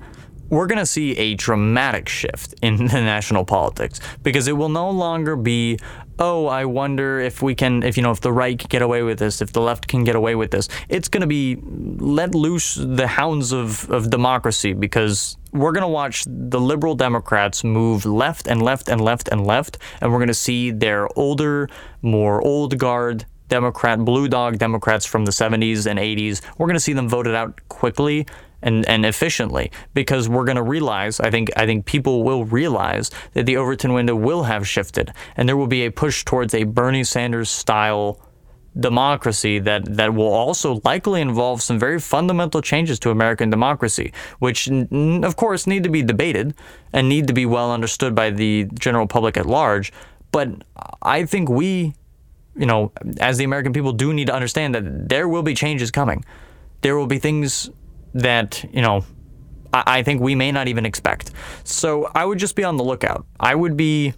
we're 0.50 0.66
going 0.66 0.78
to 0.78 0.86
see 0.86 1.12
a 1.12 1.34
dramatic 1.34 2.08
shift 2.08 2.54
in 2.62 2.76
the 2.86 3.00
national 3.00 3.44
politics 3.44 4.00
because 4.22 4.48
it 4.48 4.52
will 4.52 4.68
no 4.68 4.90
longer 4.90 5.36
be, 5.36 5.78
oh, 6.18 6.46
I 6.46 6.64
wonder 6.64 7.20
if 7.20 7.42
we 7.42 7.54
can, 7.54 7.82
if 7.82 7.96
you 7.96 8.02
know, 8.02 8.10
if 8.10 8.20
the 8.20 8.32
right 8.32 8.58
can 8.58 8.68
get 8.68 8.82
away 8.82 9.02
with 9.02 9.18
this, 9.18 9.40
if 9.40 9.52
the 9.52 9.60
left 9.60 9.88
can 9.88 10.04
get 10.04 10.16
away 10.16 10.34
with 10.34 10.50
this. 10.50 10.68
It's 10.88 11.08
going 11.08 11.22
to 11.22 11.26
be 11.26 11.58
let 11.98 12.34
loose 12.34 12.74
the 12.74 13.06
hounds 13.06 13.52
of, 13.52 13.90
of 13.90 14.10
democracy 14.10 14.72
because 14.72 15.36
we're 15.52 15.72
going 15.72 15.82
to 15.82 15.88
watch 15.88 16.24
the 16.26 16.60
liberal 16.60 16.94
Democrats 16.94 17.62
move 17.64 18.04
left 18.04 18.46
and 18.46 18.60
left 18.60 18.88
and 18.88 19.00
left 19.00 19.28
and 19.28 19.46
left, 19.46 19.78
and 20.00 20.12
we're 20.12 20.18
going 20.18 20.28
to 20.28 20.34
see 20.34 20.70
their 20.70 21.08
older, 21.18 21.68
more 22.02 22.42
old 22.42 22.78
guard 22.78 23.24
Democrat, 23.48 24.04
blue 24.04 24.26
dog 24.26 24.58
Democrats 24.58 25.04
from 25.04 25.24
the 25.24 25.30
70s 25.30 25.86
and 25.86 25.98
80s, 25.98 26.40
we're 26.58 26.66
going 26.66 26.74
to 26.74 26.80
see 26.80 26.92
them 26.92 27.08
voted 27.08 27.34
out 27.34 27.60
quickly 27.68 28.26
and, 28.64 28.88
and 28.88 29.06
efficiently 29.06 29.70
because 29.92 30.28
we're 30.28 30.44
going 30.44 30.56
to 30.56 30.62
realize 30.62 31.20
I 31.20 31.30
think 31.30 31.50
I 31.56 31.66
think 31.66 31.86
people 31.86 32.24
will 32.24 32.44
realize 32.44 33.10
that 33.34 33.46
the 33.46 33.56
Overton 33.56 33.92
window 33.92 34.16
will 34.16 34.42
have 34.44 34.66
shifted 34.66 35.12
and 35.36 35.48
there 35.48 35.56
will 35.56 35.68
be 35.68 35.84
a 35.84 35.92
push 35.92 36.24
towards 36.24 36.54
a 36.54 36.64
Bernie 36.64 37.04
Sanders 37.04 37.50
style 37.50 38.20
democracy 38.78 39.60
that 39.60 39.84
that 39.96 40.14
will 40.14 40.32
also 40.32 40.80
likely 40.84 41.20
involve 41.20 41.62
some 41.62 41.78
very 41.78 42.00
fundamental 42.00 42.60
changes 42.60 42.98
to 42.98 43.10
American 43.10 43.50
democracy, 43.50 44.12
which 44.40 44.68
n- 44.68 45.22
of 45.22 45.36
course 45.36 45.66
need 45.66 45.84
to 45.84 45.90
be 45.90 46.02
debated 46.02 46.54
and 46.92 47.08
need 47.08 47.28
to 47.28 47.32
be 47.32 47.46
well 47.46 47.70
understood 47.70 48.14
by 48.14 48.30
the 48.30 48.68
general 48.74 49.06
public 49.06 49.36
at 49.36 49.46
large. 49.46 49.92
But 50.32 50.48
I 51.02 51.24
think 51.26 51.48
we, 51.48 51.94
you 52.56 52.66
know, 52.66 52.90
as 53.20 53.38
the 53.38 53.44
American 53.44 53.72
people, 53.72 53.92
do 53.92 54.12
need 54.12 54.26
to 54.26 54.34
understand 54.34 54.74
that 54.74 55.08
there 55.08 55.28
will 55.28 55.44
be 55.44 55.54
changes 55.54 55.92
coming. 55.92 56.24
There 56.80 56.96
will 56.96 57.06
be 57.06 57.20
things 57.20 57.70
that, 58.14 58.64
you 58.72 58.80
know, 58.80 59.04
I, 59.72 59.82
I 59.98 60.02
think 60.02 60.20
we 60.20 60.34
may 60.34 60.50
not 60.52 60.68
even 60.68 60.86
expect. 60.86 61.32
So 61.64 62.10
I 62.14 62.24
would 62.24 62.38
just 62.38 62.56
be 62.56 62.64
on 62.64 62.76
the 62.76 62.84
lookout. 62.84 63.26
I 63.38 63.54
would 63.54 63.76
be 63.76 64.14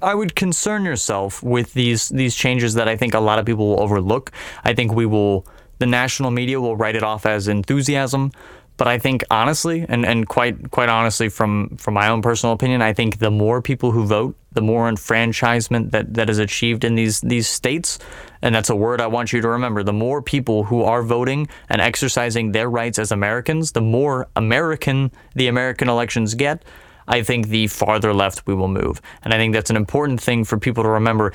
I 0.00 0.14
would 0.14 0.36
concern 0.36 0.84
yourself 0.84 1.42
with 1.42 1.72
these 1.74 2.08
these 2.10 2.34
changes 2.34 2.74
that 2.74 2.88
I 2.88 2.96
think 2.96 3.14
a 3.14 3.20
lot 3.20 3.38
of 3.38 3.46
people 3.46 3.68
will 3.68 3.80
overlook. 3.80 4.30
I 4.64 4.74
think 4.74 4.92
we 4.92 5.06
will 5.06 5.46
the 5.78 5.86
national 5.86 6.30
media 6.30 6.60
will 6.60 6.76
write 6.76 6.96
it 6.96 7.02
off 7.02 7.26
as 7.26 7.48
enthusiasm. 7.48 8.32
But 8.76 8.86
I 8.86 8.98
think 8.98 9.24
honestly, 9.28 9.84
and, 9.88 10.06
and 10.06 10.28
quite 10.28 10.70
quite 10.70 10.88
honestly, 10.88 11.28
from 11.28 11.76
from 11.78 11.94
my 11.94 12.08
own 12.08 12.22
personal 12.22 12.52
opinion, 12.52 12.80
I 12.80 12.92
think 12.92 13.18
the 13.18 13.30
more 13.30 13.60
people 13.60 13.90
who 13.90 14.04
vote, 14.04 14.36
the 14.58 14.62
more 14.62 14.88
enfranchisement 14.88 15.92
that, 15.92 16.14
that 16.14 16.28
is 16.28 16.38
achieved 16.38 16.82
in 16.82 16.96
these 16.96 17.20
these 17.20 17.46
states, 17.46 17.96
and 18.42 18.52
that's 18.52 18.70
a 18.70 18.74
word 18.74 19.00
I 19.00 19.06
want 19.06 19.32
you 19.32 19.40
to 19.40 19.48
remember. 19.48 19.84
The 19.84 19.92
more 19.92 20.20
people 20.20 20.64
who 20.64 20.82
are 20.82 21.04
voting 21.04 21.46
and 21.68 21.80
exercising 21.80 22.50
their 22.50 22.68
rights 22.68 22.98
as 22.98 23.12
Americans, 23.12 23.70
the 23.70 23.80
more 23.80 24.26
American 24.34 25.12
the 25.36 25.46
American 25.46 25.88
elections 25.88 26.34
get. 26.34 26.64
I 27.06 27.22
think 27.22 27.46
the 27.46 27.68
farther 27.68 28.12
left 28.12 28.48
we 28.48 28.54
will 28.54 28.66
move, 28.66 29.00
and 29.22 29.32
I 29.32 29.36
think 29.36 29.54
that's 29.54 29.70
an 29.70 29.76
important 29.76 30.20
thing 30.20 30.44
for 30.44 30.58
people 30.58 30.82
to 30.82 30.90
remember, 30.90 31.32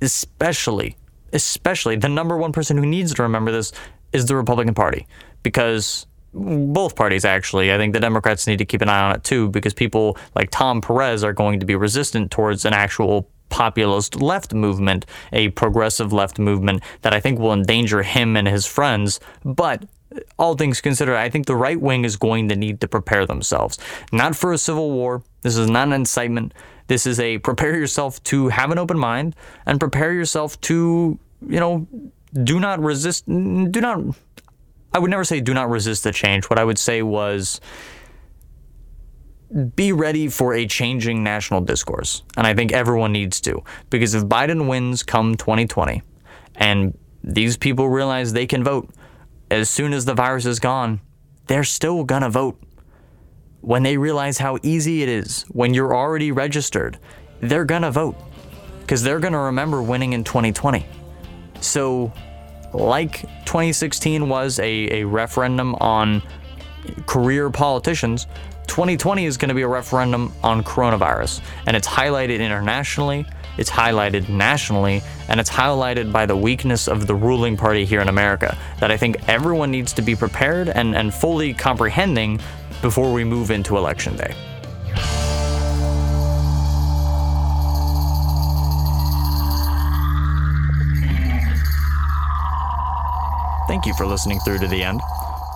especially 0.00 0.96
especially 1.34 1.96
the 1.96 2.08
number 2.08 2.38
one 2.38 2.52
person 2.52 2.78
who 2.78 2.86
needs 2.86 3.12
to 3.12 3.22
remember 3.22 3.52
this 3.52 3.72
is 4.14 4.24
the 4.24 4.36
Republican 4.36 4.72
Party 4.72 5.06
because 5.42 6.06
both 6.34 6.96
parties 6.96 7.24
actually. 7.24 7.72
I 7.72 7.78
think 7.78 7.94
the 7.94 8.00
Democrats 8.00 8.46
need 8.46 8.58
to 8.58 8.64
keep 8.64 8.82
an 8.82 8.88
eye 8.88 9.02
on 9.02 9.14
it 9.16 9.24
too 9.24 9.48
because 9.50 9.72
people 9.72 10.18
like 10.34 10.50
Tom 10.50 10.80
Perez 10.80 11.22
are 11.24 11.32
going 11.32 11.60
to 11.60 11.66
be 11.66 11.76
resistant 11.76 12.30
towards 12.30 12.64
an 12.64 12.72
actual 12.72 13.28
populist 13.48 14.20
left 14.20 14.52
movement, 14.52 15.06
a 15.32 15.50
progressive 15.50 16.12
left 16.12 16.38
movement 16.38 16.82
that 17.02 17.14
I 17.14 17.20
think 17.20 17.38
will 17.38 17.52
endanger 17.52 18.02
him 18.02 18.36
and 18.36 18.48
his 18.48 18.66
friends. 18.66 19.20
But 19.44 19.84
all 20.38 20.54
things 20.54 20.80
considered, 20.80 21.16
I 21.16 21.30
think 21.30 21.46
the 21.46 21.56
right 21.56 21.80
wing 21.80 22.04
is 22.04 22.16
going 22.16 22.48
to 22.48 22.56
need 22.56 22.80
to 22.80 22.88
prepare 22.88 23.26
themselves. 23.26 23.78
Not 24.12 24.36
for 24.36 24.52
a 24.52 24.58
civil 24.58 24.90
war. 24.90 25.22
This 25.42 25.56
is 25.56 25.70
not 25.70 25.88
an 25.88 25.92
incitement. 25.92 26.52
This 26.86 27.06
is 27.06 27.20
a 27.20 27.38
prepare 27.38 27.76
yourself 27.76 28.22
to 28.24 28.48
have 28.48 28.70
an 28.70 28.78
open 28.78 28.98
mind 28.98 29.36
and 29.66 29.80
prepare 29.80 30.12
yourself 30.12 30.60
to, 30.62 31.18
you 31.48 31.60
know, 31.60 31.86
do 32.42 32.58
not 32.58 32.80
resist, 32.80 33.26
do 33.26 33.80
not 33.80 34.16
I 34.94 35.00
would 35.00 35.10
never 35.10 35.24
say 35.24 35.40
do 35.40 35.52
not 35.52 35.68
resist 35.68 36.04
the 36.04 36.12
change. 36.12 36.44
What 36.44 36.58
I 36.58 36.64
would 36.64 36.78
say 36.78 37.02
was 37.02 37.60
be 39.74 39.92
ready 39.92 40.28
for 40.28 40.54
a 40.54 40.66
changing 40.66 41.22
national 41.22 41.60
discourse. 41.60 42.22
And 42.36 42.46
I 42.46 42.54
think 42.54 42.72
everyone 42.72 43.12
needs 43.12 43.40
to. 43.42 43.62
Because 43.90 44.14
if 44.14 44.24
Biden 44.24 44.68
wins 44.68 45.02
come 45.02 45.34
2020 45.34 46.02
and 46.54 46.96
these 47.22 47.56
people 47.56 47.88
realize 47.88 48.32
they 48.32 48.46
can 48.46 48.62
vote, 48.62 48.88
as 49.50 49.68
soon 49.68 49.92
as 49.92 50.04
the 50.04 50.14
virus 50.14 50.46
is 50.46 50.60
gone, 50.60 51.00
they're 51.46 51.64
still 51.64 52.04
gonna 52.04 52.30
vote. 52.30 52.60
When 53.60 53.82
they 53.82 53.96
realize 53.96 54.38
how 54.38 54.58
easy 54.62 55.02
it 55.02 55.08
is, 55.08 55.42
when 55.48 55.74
you're 55.74 55.94
already 55.94 56.32
registered, 56.32 56.98
they're 57.40 57.64
gonna 57.64 57.90
vote. 57.90 58.16
Because 58.80 59.02
they're 59.02 59.20
gonna 59.20 59.40
remember 59.40 59.82
winning 59.82 60.12
in 60.12 60.24
2020. 60.24 60.86
So 61.60 62.12
like 62.74 63.22
2016 63.44 64.28
was 64.28 64.58
a, 64.58 65.00
a 65.00 65.04
referendum 65.04 65.74
on 65.76 66.22
career 67.06 67.50
politicians, 67.50 68.26
2020 68.66 69.26
is 69.26 69.36
going 69.36 69.48
to 69.48 69.54
be 69.54 69.62
a 69.62 69.68
referendum 69.68 70.32
on 70.42 70.62
coronavirus. 70.62 71.40
And 71.66 71.76
it's 71.76 71.86
highlighted 71.86 72.40
internationally, 72.40 73.26
it's 73.56 73.70
highlighted 73.70 74.28
nationally, 74.28 75.02
and 75.28 75.38
it's 75.38 75.50
highlighted 75.50 76.12
by 76.12 76.26
the 76.26 76.36
weakness 76.36 76.88
of 76.88 77.06
the 77.06 77.14
ruling 77.14 77.56
party 77.56 77.84
here 77.84 78.00
in 78.00 78.08
America 78.08 78.56
that 78.80 78.90
I 78.90 78.96
think 78.96 79.28
everyone 79.28 79.70
needs 79.70 79.92
to 79.94 80.02
be 80.02 80.16
prepared 80.16 80.68
and, 80.68 80.94
and 80.96 81.14
fully 81.14 81.54
comprehending 81.54 82.40
before 82.82 83.12
we 83.12 83.24
move 83.24 83.50
into 83.50 83.76
Election 83.76 84.16
Day. 84.16 84.34
Thank 93.74 93.86
you 93.86 93.94
for 93.94 94.06
listening 94.06 94.38
through 94.38 94.58
to 94.58 94.68
the 94.68 94.84
end. 94.84 95.00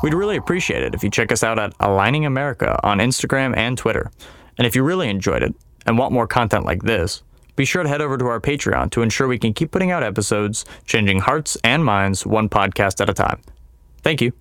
We'd 0.03 0.13
really 0.13 0.37
appreciate 0.39 0.83
it 0.83 0.93
if 0.93 1.05
you 1.05 1.09
check 1.09 1.31
us 1.31 1.45
out 1.45 1.57
at 1.57 1.73
Aligning 1.79 2.27
America 2.27 2.77
on 2.83 2.99
Instagram 2.99 3.57
and 3.57 3.79
Twitter. 3.79 4.11
And 4.59 4.67
if 4.67 4.75
you 4.75 4.83
really 4.83 5.09
enjoyed 5.09 5.45
it 5.45 5.55
and 5.87 5.97
want 5.97 6.13
more 6.13 6.27
content 6.27 6.65
like 6.65 6.83
this, 6.83 7.23
be 7.55 7.65
sure 7.65 7.85
to 7.85 7.89
head 7.89 8.01
over 8.01 8.19
to 8.19 8.27
our 8.27 8.41
Patreon 8.41 8.91
to 8.91 9.03
ensure 9.03 9.29
we 9.29 9.39
can 9.39 9.55
keep 9.55 9.71
putting 9.71 9.93
out 9.93 10.03
episodes, 10.03 10.65
changing 10.85 11.21
hearts 11.21 11.57
and 11.63 11.85
minds 11.85 12.27
one 12.27 12.49
podcast 12.49 13.01
at 13.01 13.09
a 13.09 13.15
time. 13.15 13.41
Thank 14.03 14.21
you. 14.21 14.33